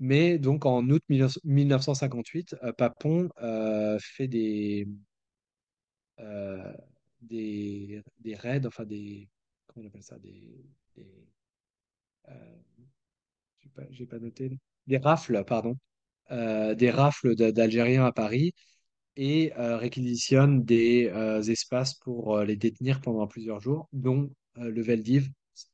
[0.00, 3.28] Mais donc en août 1958, euh, Papon
[4.00, 4.88] fait des,
[7.20, 8.02] des,
[8.34, 9.28] raids, enfin des.
[9.66, 10.64] Comment on appelle ça des
[13.90, 14.50] j'ai pas, noté.
[14.86, 15.76] Des rafles, pardon.
[16.30, 18.52] des rafles d'Algériens à Paris
[19.16, 21.10] et réquisitionne des
[21.48, 25.28] espaces pour les détenir pendant plusieurs jours, dont le Veldiv,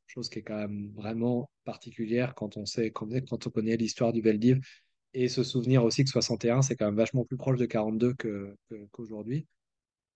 [0.07, 4.21] chose qui est quand même vraiment particulière quand on sait quand on connaît l'histoire du
[4.21, 4.59] Veldiv
[5.13, 8.15] et se souvenir aussi que 61 c'est quand même vachement plus proche de 42
[8.91, 9.45] qu'aujourd'hui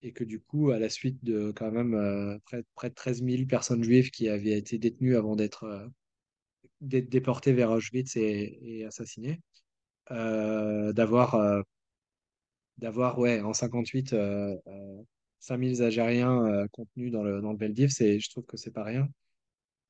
[0.01, 3.45] et que du coup à la suite de quand même près, près, de 13 000
[3.45, 5.89] personnes juives qui avaient été détenues avant d'être
[6.81, 9.39] déportées vers Auschwitz et, et assassinées
[10.09, 11.63] d'avoir
[12.77, 14.15] d'avoir ouais en 58
[15.39, 19.07] 5000 Algériens contenus dans le dans le Veldiv c'est je trouve que c'est pas rien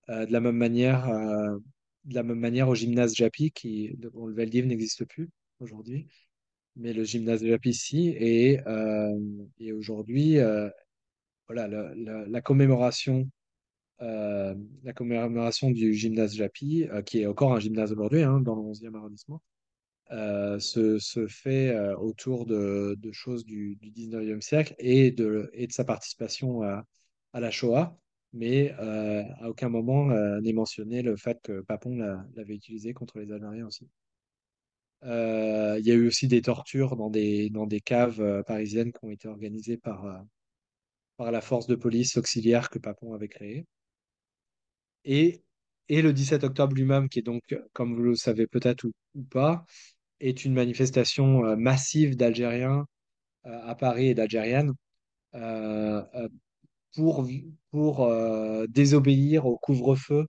[0.10, 1.58] euh, de la même manière, euh,
[2.06, 5.30] de la même manière au gymnase Japi, qui, le Veldiv n'existe plus
[5.60, 6.08] aujourd'hui,
[6.76, 8.10] mais le gymnase Japi, si.
[8.10, 9.18] Et, euh,
[9.60, 10.38] et aujourd'hui,
[11.48, 13.30] voilà, la, commémoration,
[14.02, 18.95] la commémoration du gymnase Japi, qui est encore un gymnase aujourd'hui, hein, dans le 11e
[18.95, 19.41] arrondissement,
[20.10, 26.86] se, se, fait autour de, choses du, du, 19e siècle et de, sa participation à,
[27.34, 27.97] la Shoah
[28.34, 31.97] mais euh, à aucun moment euh, n'est mentionné le fait que Papon
[32.36, 33.88] l'avait utilisé contre les Algériens aussi.
[35.04, 39.04] Euh, il y a eu aussi des tortures dans des, dans des caves parisiennes qui
[39.04, 40.24] ont été organisées par,
[41.18, 43.66] par la force de police auxiliaire que Papon avait créée.
[45.06, 45.41] Et,
[45.89, 47.41] et le 17 octobre lui-même, qui est donc,
[47.74, 49.66] comme vous le savez peut-être ou, pas,
[50.20, 52.86] est une manifestation massive d'Algériens
[53.43, 54.74] à Paris et d'Algériennes
[56.95, 57.28] pour,
[57.72, 60.26] pour euh, désobéir au couvre-feu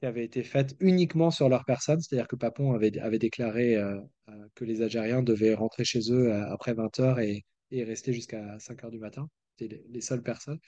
[0.00, 2.00] qui avait été fait uniquement sur leur personne.
[2.00, 6.74] C'est-à-dire que Papon avait, déclaré euh, euh, que les Algériens devaient rentrer chez eux après
[6.74, 9.28] 20 heures et, et rester jusqu'à 5 heures du matin.
[9.58, 10.58] C'était les, seules personnes.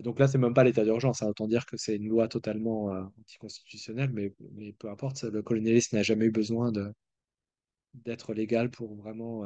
[0.00, 1.22] Donc là, c'est même pas l'état d'urgence.
[1.22, 1.28] Hein.
[1.28, 2.86] autant dire que c'est une loi totalement
[3.20, 4.32] anticonstitutionnelle, mais,
[4.78, 5.22] peu importe.
[5.24, 6.72] Le colonialisme n'a jamais eu besoin
[7.94, 9.44] d'être légal pour vraiment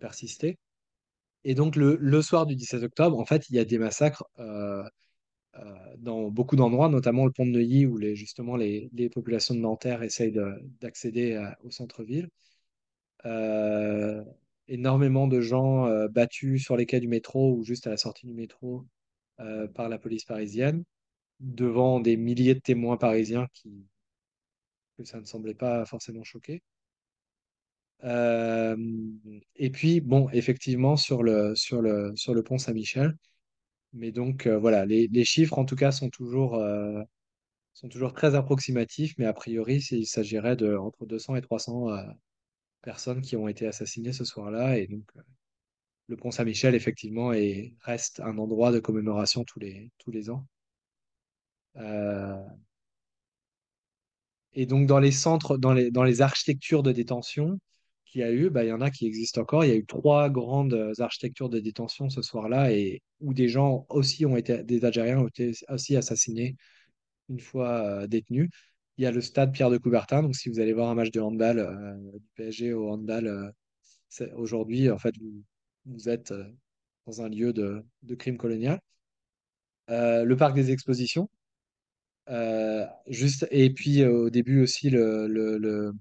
[0.00, 0.58] persister.
[1.44, 4.84] Et donc, le, soir du 17 octobre, en fait, il y a des massacres euh,
[5.56, 9.60] euh, dans beaucoup d'endroits, notamment le pont de Neuilly, où les, justement les populations de
[9.60, 10.34] Nanterre essayent
[10.80, 12.28] d'accéder au centre-ville.
[14.68, 18.26] Euh, énormément de gens battus sur les quais du métro ou juste à la sortie
[18.26, 18.86] du métro
[19.74, 20.84] par la police parisienne,
[21.40, 23.86] devant des milliers de témoins parisiens qui
[24.96, 26.62] que ça ne semblait pas forcément choquer.
[28.04, 28.76] Euh,
[29.56, 33.16] et puis, bon, effectivement, sur le, sur le, sur le pont Saint-Michel.
[33.92, 37.02] Mais donc, euh, voilà, les, les, chiffres, en tout cas, sont toujours, euh,
[37.74, 39.14] sont toujours très approximatifs.
[39.18, 41.88] Mais a priori, il s'agirait de entre 200 et 300
[42.82, 44.78] personnes qui ont été assassinées ce soir-là.
[44.78, 45.04] Et donc,
[46.08, 50.46] le pont Saint-Michel, effectivement, est, reste un endroit de commémoration tous les, tous les ans.
[54.54, 57.58] et donc, dans les centres, dans les, dans les architectures de détention,
[58.12, 59.64] qu'il y a eu, bah, il y en a qui existent encore.
[59.64, 63.48] Il y a eu trois grandes euh, architectures de détention ce soir-là et où des
[63.48, 66.56] gens aussi ont été, des Algériens ont été aussi assassinés
[67.30, 68.50] une fois euh, détenus.
[69.02, 70.22] Il y a le stade Pierre de Coubertin.
[70.22, 73.52] Donc, si vous allez voir un match de handball euh, du PSG au handball
[74.36, 75.12] aujourd'hui, en fait,
[75.86, 76.32] vous, êtes
[77.06, 77.84] dans un lieu de,
[78.14, 78.78] crime colonial.
[79.88, 81.28] le parc des expositions.
[83.08, 85.92] juste, et puis au début aussi le, le,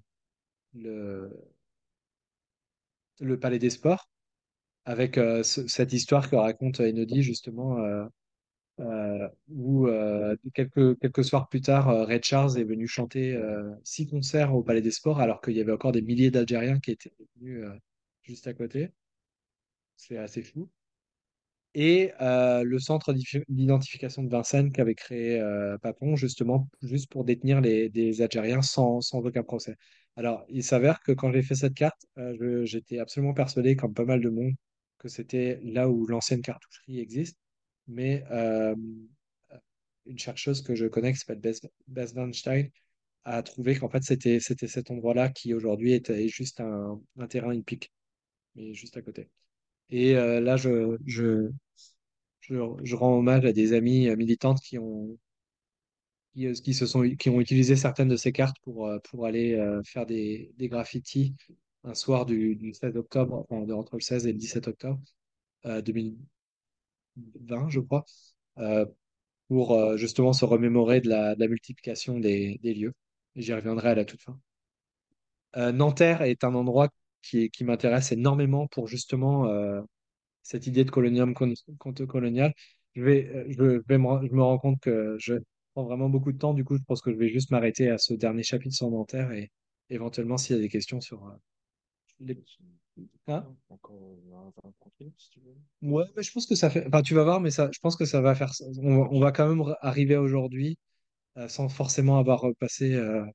[3.40, 4.12] Palais des Sports,
[4.86, 7.80] avec euh, cette histoire que raconte Enodi, justement,
[8.80, 13.40] euh, euh, où quelques, quelques soirs plus tard, Red Charles est venu chanter
[13.84, 16.92] six concerts au Palais des Sports, alors qu'il y avait encore des milliers d'Algériens qui
[16.92, 17.66] étaient venus
[18.24, 18.92] juste à côté.
[19.96, 20.70] C'est assez fou
[21.74, 23.14] et le centre
[23.48, 25.42] d'identification de Vincennes qu'avait créé
[25.82, 29.78] Papon, justement, juste pour détenir les, des Algériens sans, sans, aucun procès.
[30.18, 32.06] Alors, il s'avère que quand j'ai fait cette carte,
[32.64, 34.54] j'étais absolument persuadé, comme pas mal de monde,
[34.98, 37.38] que c'était là où l'ancienne cartoucherie existe.
[37.92, 38.24] Mais
[40.06, 41.42] une chercheuse que je connais, qui s'appelle
[41.88, 42.70] Bess Weinstein,
[43.24, 47.92] a trouvé qu'en fait, c'était cet endroit-là qui aujourd'hui est, juste un, terrain hippique,
[48.56, 49.30] mais juste à côté.
[49.90, 51.52] Et euh, là, je, je,
[52.42, 55.18] je, rends hommage à des amis euh, militantes qui ont,
[56.34, 59.58] qui, euh, qui, se sont, qui ont utilisé certaines de ces cartes pour, pour aller
[59.86, 61.36] faire des, des graffitis
[61.84, 65.02] un soir du, du 16 octobre, enfin, entre le 16 et le 17 octobre
[67.16, 68.06] 2020, je crois,
[69.48, 72.94] pour justement se remémorer de la, multiplication des, lieux.
[73.36, 74.40] J'y reviendrai à la toute fin.
[75.56, 76.90] Nanterre est un endroit
[77.22, 79.82] qui, qui m'intéresse énormément pour justement euh,
[80.44, 82.54] cette idée de colonium colonial.
[82.96, 85.36] Je vais, euh, je vais me, je me rends compte que je
[85.74, 86.54] prends vraiment beaucoup de temps.
[86.54, 89.32] Du coup, je pense que je vais juste m'arrêter à ce dernier chapitre sur Nanterre
[89.32, 89.52] et
[89.90, 91.32] éventuellement s'il y a des questions sur euh,
[92.20, 92.38] les...
[93.28, 93.46] Hein
[95.82, 96.86] Ouais, mais je pense que ça fait.
[96.88, 98.52] Enfin, tu vas voir, mais ça, je pense que ça va faire.
[98.84, 100.78] On, va- on va quand même arriver aujourd'hui
[101.38, 102.94] euh, sans forcément avoir repassé.
[102.96, 103.26] euh,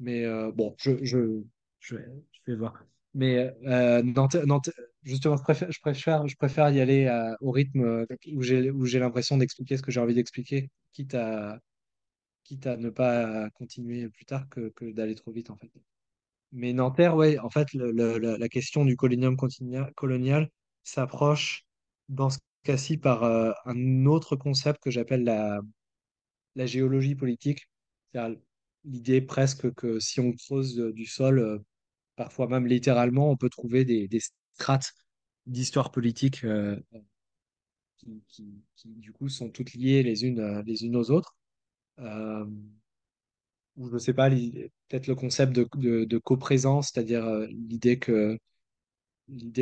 [0.00, 1.42] mais euh, bon, je, je,
[1.80, 2.74] je vais, je vais voir.
[3.14, 4.74] Mais euh, Nanterre- Nanterre-
[5.04, 8.70] justement, je préfère, je préfère, je préfère y aller à- au rythme euh, où j'ai,
[8.70, 11.58] où j'ai l'impression d'expliquer ce que j'ai envie d'expliquer, quitte à,
[12.44, 15.70] quitte à ne pas continuer plus tard que, que d'aller trop vite, en fait.
[16.54, 19.36] Mais Nanterre, ouais, en fait, la, question du colonium
[19.96, 20.48] colonial
[20.84, 21.64] s'approche
[22.08, 25.60] dans ce cas-ci par euh, un autre concept que j'appelle la,
[26.66, 27.68] géologie politique.
[28.12, 28.38] C'est-à-dire
[28.84, 31.58] l'idée presque que si on creuse euh, du sol, euh,
[32.16, 34.20] parfois même littéralement, on peut trouver des, des
[34.54, 34.92] strates
[35.46, 36.46] d'histoire politique
[37.98, 41.34] qui, qui- du coup, sont toutes liées les unes, les unes aux autres.
[43.76, 47.98] Ou je ne sais pas, peut-être le concept de, coprésence, c'est-à-dire euh, l'idée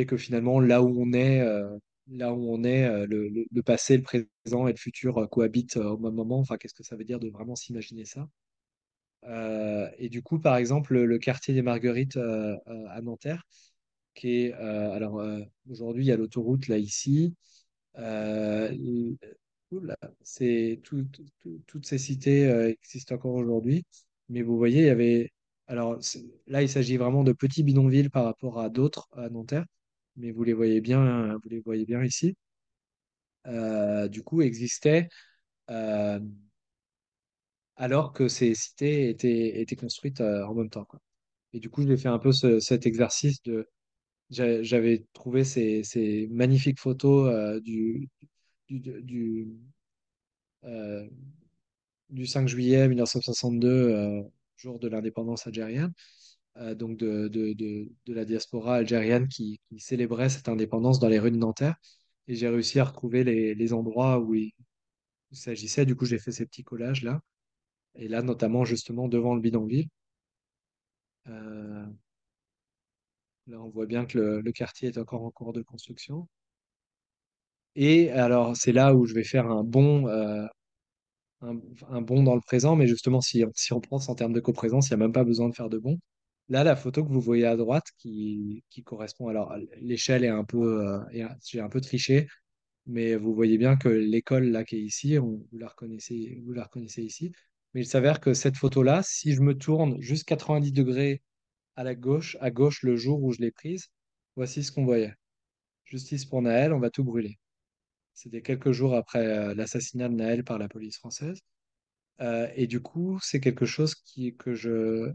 [0.05, 4.03] que finalement, là où on est, euh, là où on est, euh, le, passé, le
[4.03, 6.39] présent et le futur cohabitent au même moment.
[6.39, 8.27] Enfin, qu'est-ce que ça veut dire de vraiment s'imaginer ça?
[9.97, 13.43] Et du coup, par exemple, le, quartier des Marguerites à Nanterre,
[14.15, 15.23] qui est, alors
[15.69, 17.33] aujourd'hui, il y a l'autoroute là ici.
[20.23, 23.85] C'est tout- tout- tout- toutes ces cités euh, existent encore aujourd'hui,
[24.29, 25.31] mais vous voyez, il y avait.
[25.67, 25.99] Alors
[26.47, 29.65] là, il s'agit vraiment de petits bidonvilles par rapport à d'autres à Nanterre,
[30.17, 32.35] mais vous les voyez bien, vous les voyez bien ici.
[33.47, 35.09] Euh, du coup, existaient
[35.71, 36.19] euh,
[37.75, 40.87] alors que ces cités étaient, étaient construites en même temps.
[41.53, 43.69] Et du coup, j'ai fait un peu ce- cet exercice de.
[44.31, 48.09] j'a- J'avais trouvé ces, ces magnifiques photos du,
[48.69, 49.47] du, du,
[50.65, 51.07] euh,
[52.09, 54.23] du 5 juillet 1962, euh,
[54.57, 55.93] jour de l'indépendance algérienne,
[56.57, 61.31] euh, donc de, de, de, la diaspora algérienne qui, célébrait cette indépendance dans les rues
[61.31, 61.75] de Nanterre.
[62.27, 64.51] Et j'ai réussi à retrouver les, les endroits où il,
[65.31, 65.85] s'agissait.
[65.85, 67.21] Du coup, j'ai fait ces petits collages là.
[67.95, 69.89] Et là, notamment justement devant le bidonville.
[71.27, 71.85] Euh,
[73.47, 76.27] là, on voit bien que le, le quartier est encore en cours de construction.
[77.75, 80.45] Et alors, c'est là où je vais faire un bond, euh,
[81.41, 84.89] un, bond dans le présent, mais justement, si, si on pense en termes de coprésence,
[84.89, 85.99] il n'y a même pas besoin de faire de bond.
[86.49, 90.87] Là, la photo que vous voyez à droite, qui, correspond, alors l'échelle est un peu,
[90.87, 92.27] euh, j'ai un peu triché,
[92.85, 96.63] mais vous voyez bien que l'école là qui est ici, vous la reconnaissez, vous la
[96.65, 97.31] reconnaissez ici.
[97.73, 101.21] Mais il s'avère que cette photo-là, si je me tourne juste 90 degrés
[101.75, 103.89] à la gauche, à gauche le jour où je l'ai prise,
[104.35, 105.13] voici ce qu'on voyait.
[105.85, 107.37] Justice pour Naël, on va tout brûler.
[108.13, 111.39] C'était quelques jours après euh, l'assassinat de Naël par la police française.
[112.21, 115.11] Euh, et du coup, c'est quelque chose qui, que je,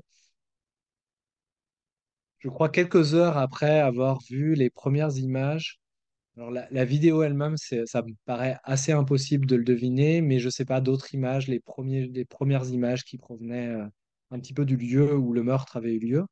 [2.39, 5.81] je crois quelques heures après avoir vu les premières images.
[6.37, 10.65] Alors la, vidéo elle-même, ça me paraît assez impossible de le deviner, mais je sais
[10.65, 13.87] pas d'autres images, les premiers, les premières images qui provenaient euh,
[14.31, 16.27] un petit peu du lieu où le meurtre avait eu lieu,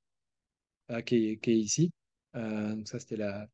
[1.05, 1.93] qui est, ici.
[2.35, 3.49] Donc ça, c'était la,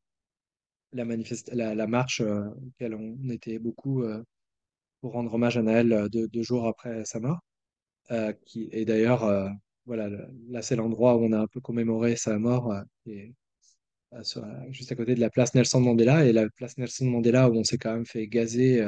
[0.93, 4.23] la, marche euh, auquel on était beaucoup euh,
[5.01, 7.39] pour rendre hommage à Naël euh, deux, jours après sa mort.
[8.11, 9.51] Euh, qui, et d'ailleurs,
[9.85, 10.09] voilà,
[10.49, 12.81] là, c'est l'endroit où on a un peu commémoré sa mort, euh,
[14.71, 16.25] juste à côté de la place Nelson Mandela.
[16.25, 18.85] Et la place Nelson Mandela, où on s'est quand même fait gazer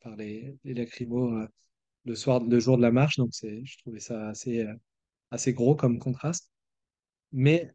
[0.00, 0.88] par les, les
[2.04, 3.16] le soir, le jour de la marche.
[3.16, 4.66] Donc, je trouvais ça assez,
[5.30, 6.50] assez gros comme contraste.
[7.32, 7.72] Mais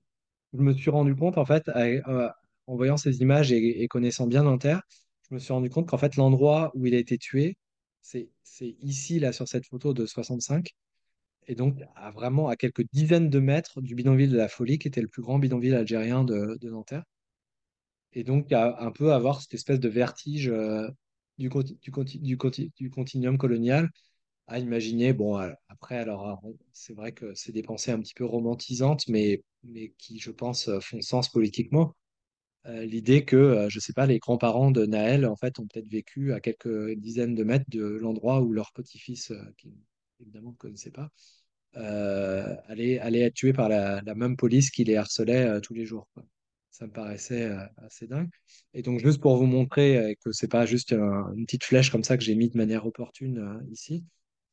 [0.53, 2.35] je me suis rendu compte, en fait, à-
[2.67, 4.81] en voyant ces images et, connaissant bien Nanterre,
[5.29, 7.57] je me suis rendu compte qu'en fait, l'endroit où il a été tué,
[8.01, 8.29] c'est,
[8.81, 10.69] ici, là, sur cette photo de 65
[11.47, 14.87] et donc à vraiment à quelques dizaines de mètres du bidonville de la Folie, qui
[14.87, 17.03] était le plus grand bidonville algérien de, Nanterre.
[18.13, 20.87] Et donc un peu avoir cette espèce de vertige euh,
[21.37, 23.89] du, du, conti- du, conti- du continuum colonial
[24.47, 28.13] à imaginer, bon, euh, après, alors euh, c'est vrai que c'est des pensées un petit
[28.15, 31.95] peu romantisantes, mais, mais qui, je pense, font sens politiquement.
[32.67, 35.87] Euh, l'idée que, euh, je sais pas, les grands-parents de Naël, en fait, ont peut-être
[35.87, 39.73] vécu à quelques dizaines de mètres de l'endroit où leur petit-fils, euh, qui
[40.19, 41.09] évidemment ne connaissait pas,
[41.77, 46.07] euh, allait, allait être tué par la, même police qui les harcelait tous les jours.
[46.71, 48.29] Ça me paraissait assez dingue.
[48.73, 52.03] Et donc, juste pour vous montrer que c'est pas juste un- une petite flèche comme
[52.03, 54.05] ça que j'ai mis de manière opportune ici,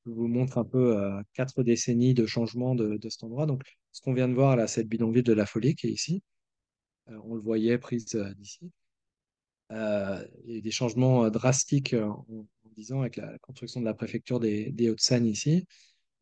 [0.06, 0.96] je vous montre un peu
[1.34, 3.46] quatre décennies de changement de, de cet endroit.
[3.46, 5.92] Donc, ce qu'on vient de voir là, c'est le bidonville de la Folie qui est
[5.92, 6.22] ici.
[7.10, 8.70] Euh, on le voyait prise euh, d'ici.
[9.70, 14.70] Euh, des changements drastiques en, en 10 ans avec la construction de la préfecture des,
[14.72, 15.66] des Hauts-de-Seine ici.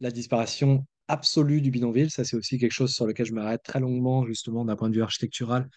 [0.00, 3.80] La disparition absolue du bidonville, ça c'est aussi quelque chose sur lequel je m'arrête très
[3.80, 5.68] longuement, justement d'un point de vue architectural,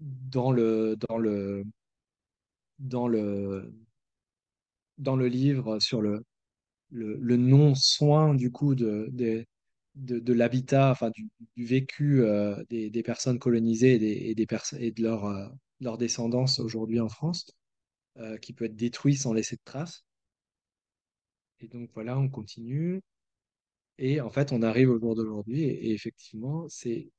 [0.00, 1.64] dans le, dans le,
[2.78, 3.72] dans le,
[4.98, 6.24] dans le livre sur le,
[6.90, 9.46] le, le non-soin du coup de, de,
[9.98, 15.24] de, l'habitat, enfin du, vécu euh, des, personnes colonisées et, des, et, et de leur,
[15.26, 17.50] euh, descendance aujourd'hui en France,
[18.18, 20.04] euh, qui peut être détruit sans laisser de traces.
[21.60, 23.00] Et donc voilà, on continue.
[23.98, 27.10] Et en fait, on arrive au jour d'aujourd'hui et, effectivement, c'est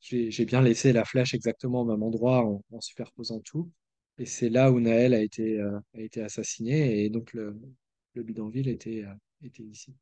[0.00, 3.70] j'ai bien laissé la flèche exactement au même endroit en, superposant tout.
[4.18, 7.56] Et c'est là où Naël a été, euh, a été assassiné et donc le,
[8.14, 9.14] le bidonville était, euh,
[9.44, 9.94] était ici.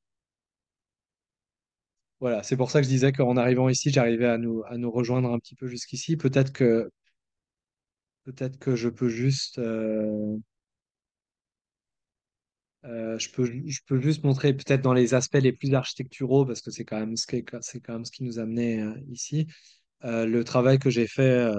[2.20, 4.90] Voilà, c'est pour ça que je disais qu'en arrivant ici, j'arrivais à nous, à nous
[4.90, 6.16] rejoindre un petit peu jusqu'ici.
[6.16, 6.90] Peut-être que,
[8.76, 10.36] je peux juste, euh,
[12.84, 16.98] euh, je peux, montrer peut-être dans les aspects les plus architecturaux, parce que c'est quand
[16.98, 19.46] même ce qui, quand qui nous a amené euh, ici,
[20.04, 21.50] euh, le travail que j'ai fait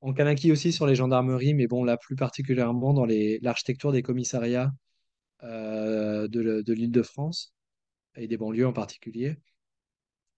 [0.00, 4.72] en Kanaki aussi sur les gendarmeries, mais bon, là plus particulièrement dans l'architecture des commissariats
[5.42, 6.26] de,
[6.62, 7.52] de l'Île-de-France
[8.18, 9.36] et des banlieues en particulier,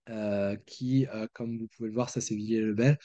[0.09, 2.97] euh, qui, euh, comme vous pouvez le voir, ça c'est Villiers-le-Bel,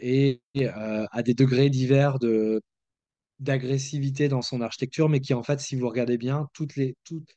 [0.00, 2.62] et euh, à des degrés divers de
[3.40, 7.36] d'agressivité dans son architecture, mais qui en fait, si vous regardez bien, toutes les toutes,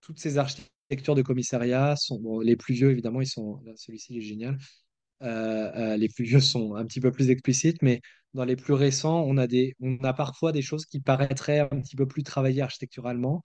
[0.00, 4.58] toutes ces architectures de commissariat sont les plus vieux évidemment, ils sont celui-ci est génial.
[5.22, 8.00] Les plus vieux sont un petit peu plus explicites, mais
[8.34, 11.80] dans les plus récents, on a des on a parfois des choses qui paraîtraient un
[11.80, 13.44] petit peu plus travaillées architecturalement,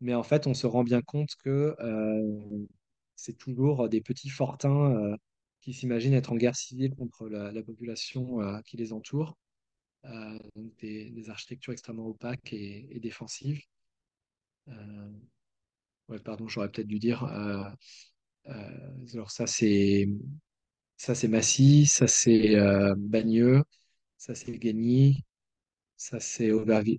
[0.00, 2.66] mais en fait, on se rend bien compte que euh,
[3.16, 5.16] c'est toujours des petits fortins euh,
[5.60, 9.36] qui s'imaginent être en guerre civile contre la, la population euh, qui les entoure.
[10.54, 13.62] Donc des, architectures extrêmement opaques et, défensives.
[16.08, 17.24] Ouais, pardon, j'aurais peut-être dû dire.
[18.44, 20.06] alors ça c'est
[20.98, 22.54] ça c'est Massy, ça c'est
[22.96, 23.62] Bagneux,
[24.18, 25.24] ça c'est Guigny,
[25.96, 26.98] ça c'est Aubervilliers,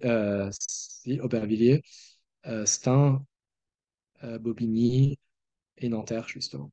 [2.66, 3.26] Stein,
[4.26, 5.18] euh, Bobigny
[5.78, 6.72] et Nanterre justement.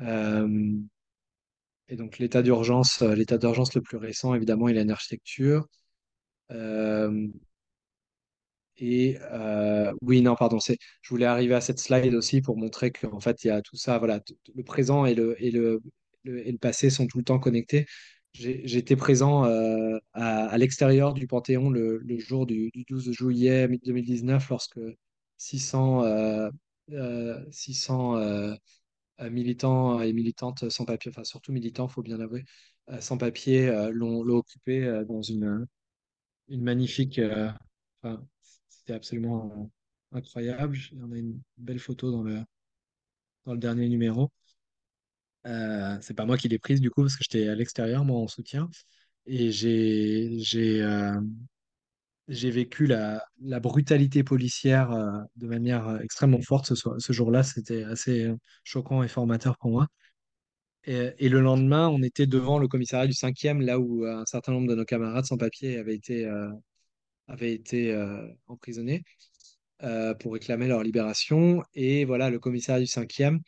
[0.00, 0.78] Euh,
[1.88, 5.66] et donc l'état d'urgence, euh, l'état d'urgence le plus récent évidemment, il a une architecture.
[6.52, 7.28] Euh,
[8.80, 13.18] Et euh, oui, non, pardon, je voulais arriver à cette slide aussi pour montrer qu'en
[13.20, 14.20] fait, il y a tout ça, voilà,
[14.54, 15.36] le présent et le-
[16.24, 17.86] et le passé sont tout le temps connectés.
[18.38, 24.78] J'étais présent euh, à, l'extérieur du Panthéon le, jour du, du 12 juillet 2019 lorsque
[25.38, 26.50] 600, euh,
[26.92, 28.56] euh, 600
[29.30, 32.44] militants et militantes sans papier, enfin surtout militants, faut bien l'avouer,
[32.90, 35.66] euh, sans papier, l'ont occupé dans une,
[36.48, 37.20] magnifique.
[38.02, 38.24] enfin,
[38.68, 39.70] c'était absolument
[40.12, 40.78] incroyable.
[41.00, 44.30] On a une belle photo dans le dernier numéro.
[45.48, 48.18] Euh, c'est pas moi qui l'ai prise du coup parce que j'étais à l'extérieur, moi
[48.20, 48.70] en soutien.
[49.26, 51.20] Et j'ai j'ai euh,
[52.28, 57.42] j'ai vécu la, la brutalité policière euh, de manière extrêmement forte ce, ce jour-là.
[57.42, 58.30] C'était assez
[58.64, 59.86] choquant et formateur pour moi.
[60.84, 64.68] Et, le lendemain, on était devant le commissariat du 5e, là où un certain nombre
[64.68, 66.26] de nos camarades sans papier avaient été,
[67.26, 67.94] avaient été
[68.46, 69.04] emprisonnés.
[70.20, 71.62] pour réclamer leur libération.
[71.74, 73.38] Et voilà, le commissariat du 5e, euh,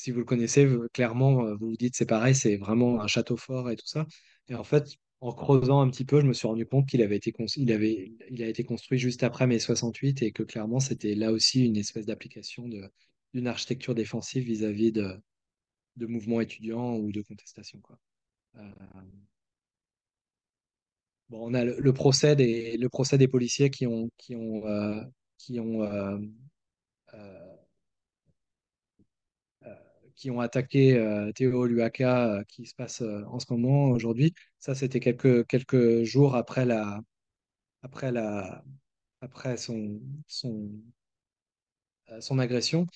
[0.00, 3.36] si vous le connaissez, clairement, euh, vous vous dites c'est pareil, c'est vraiment un château
[3.36, 4.06] fort et tout ça.
[4.48, 7.16] Et en fait, en creusant un petit peu, je me suis rendu compte qu'il avait
[7.16, 7.32] été,
[8.64, 12.66] construit juste après mai 68 et que clairement, c'était là aussi une espèce d'application
[13.34, 15.20] d'une architecture défensive vis-à-vis de,
[15.98, 17.98] mouvements étudiants ou de contestation, quoi.
[18.56, 18.62] Euh,
[21.28, 25.02] bon, on a le, procès des, policiers qui ont, qui ont, euh,
[25.36, 25.82] qui ont
[30.20, 34.34] qui ont attaqué euh, Théo Luaka, euh, qui se passe euh, en ce moment, aujourd'hui.
[34.58, 37.00] Ça, c'était quelques, quelques jours après, la,
[37.82, 38.64] après, la,
[39.22, 40.70] après son, son,
[42.10, 42.86] euh, son agression.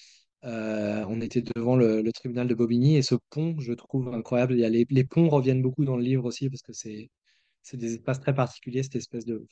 [0.42, 4.54] On était devant le, tribunal de Bobigny et ce pont, je trouve incroyable.
[4.54, 7.10] Il y a les, les ponts reviennent beaucoup dans le livre aussi parce que c'est
[7.62, 9.46] c'est des espaces très particuliers, cette espèce de.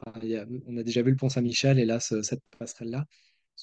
[0.68, 3.06] on a déjà vu le pont Saint-Michel et là, ce- cette passerelle-là,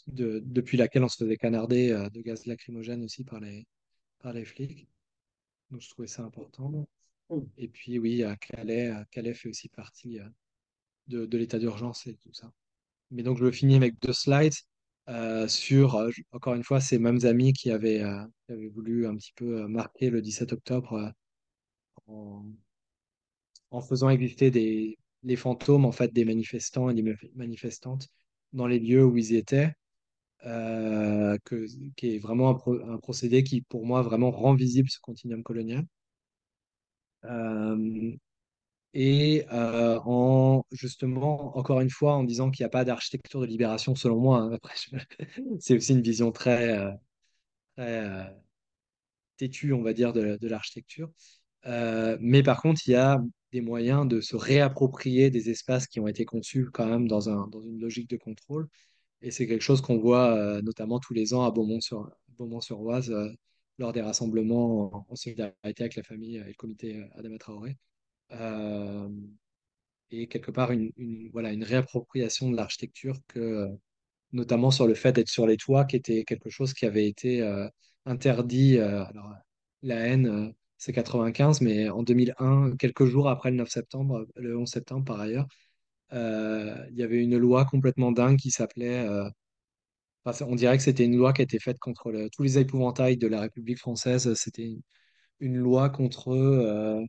[0.08, 3.66] de- depuis laquelle on se faisait canarder de gaz lacrymogène aussi par les,
[4.20, 4.88] par les flics.
[5.72, 6.88] Donc, je trouvais ça important.
[7.58, 10.28] Et puis, oui, à Calais, à Calais fait aussi partie euh,
[11.08, 12.52] de, de l'état d'urgence et tout ça.
[13.12, 14.54] Mais donc, je finis avec deux slides
[15.10, 19.08] euh, sur, euh, encore une fois, ces mêmes amis qui avaient, euh, qui avaient voulu
[19.08, 20.94] un petit peu euh, marquer le 17 octobre
[22.08, 22.42] euh,
[23.72, 28.08] en, faisant exister des, les fantômes en fait, des manifestants et des manifestantes
[28.54, 29.74] dans les lieux où ils étaient,
[30.46, 31.38] euh,
[31.98, 35.86] qui est vraiment un, procédé qui, pour moi, vraiment rend visible ce continuum colonial.
[37.26, 38.12] Euh,
[38.94, 43.46] et euh, en justement, encore une fois, en disant qu'il n'y a pas d'architecture de
[43.48, 44.76] libération, selon moi, hein, après,
[45.60, 46.78] c'est aussi une vision très,
[47.76, 48.36] très
[49.38, 51.10] têtue, on va dire, de, de l'architecture.
[51.66, 53.22] mais par contre, il y a
[53.52, 57.48] des moyens de se réapproprier des espaces qui ont été conçus quand même dans, un,
[57.48, 58.68] dans une logique de contrôle.
[59.22, 63.12] Et c'est quelque chose qu'on voit euh, notamment tous les ans à Beaumont-sur Beaumont oise
[63.12, 63.30] euh,
[63.78, 67.78] lors des rassemblements en, solidarité avec la famille et le comité euh, Adama Traoré.
[70.12, 70.92] et quelque part, une,
[71.32, 73.68] voilà, une réappropriation de l'architecture, que,
[74.32, 77.42] notamment sur le fait d'être sur les toits, qui était quelque chose qui avait été
[78.06, 78.80] interdit.
[78.80, 79.34] alors,
[79.84, 84.70] la haine c'est 95, mais en 2001, quelques jours après le 9 septembre, le 11
[84.70, 85.48] septembre par ailleurs,
[86.12, 89.08] il y avait une loi complètement dingue qui s'appelait.
[89.08, 89.30] Euh,
[90.42, 93.28] on dirait que c'était une loi qui a été faite contre tous les épouvantails de
[93.28, 94.34] la République française.
[94.36, 94.70] C'était
[95.40, 97.04] une, loi contre euh,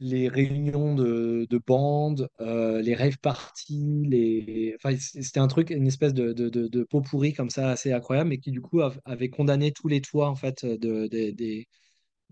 [0.00, 4.74] les réunions de, de bandes, les rave parties.
[4.76, 8.30] Enfin, c'était un truc, une espèce de, de, de, pot pourri comme ça, assez incroyable,
[8.30, 11.68] mais qui du coup avait condamné tous les toits en fait de, des,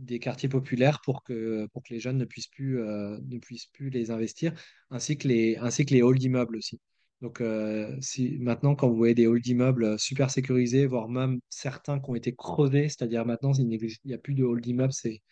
[0.00, 3.66] des quartiers populaires pour que, pour que les jeunes ne puissent plus, euh, ne puissent
[3.66, 4.52] plus les investir,
[4.90, 6.80] ainsi que les, ainsi que les halls d'immeubles aussi.
[7.20, 12.00] Donc euh, si, maintenant, quand vous voyez des halls d'immeubles super sécurisés, voire même certains
[12.00, 13.66] qui ont été creusés, c'est-à-dire maintenant, il
[14.04, 15.22] n'y a plus de halls d'immeubles, c'est,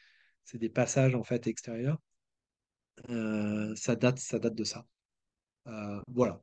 [0.45, 1.99] c'est des passages en fait extérieurs,
[3.11, 4.87] euh, ça, date, ça date de ça.
[6.09, 6.43] voilà.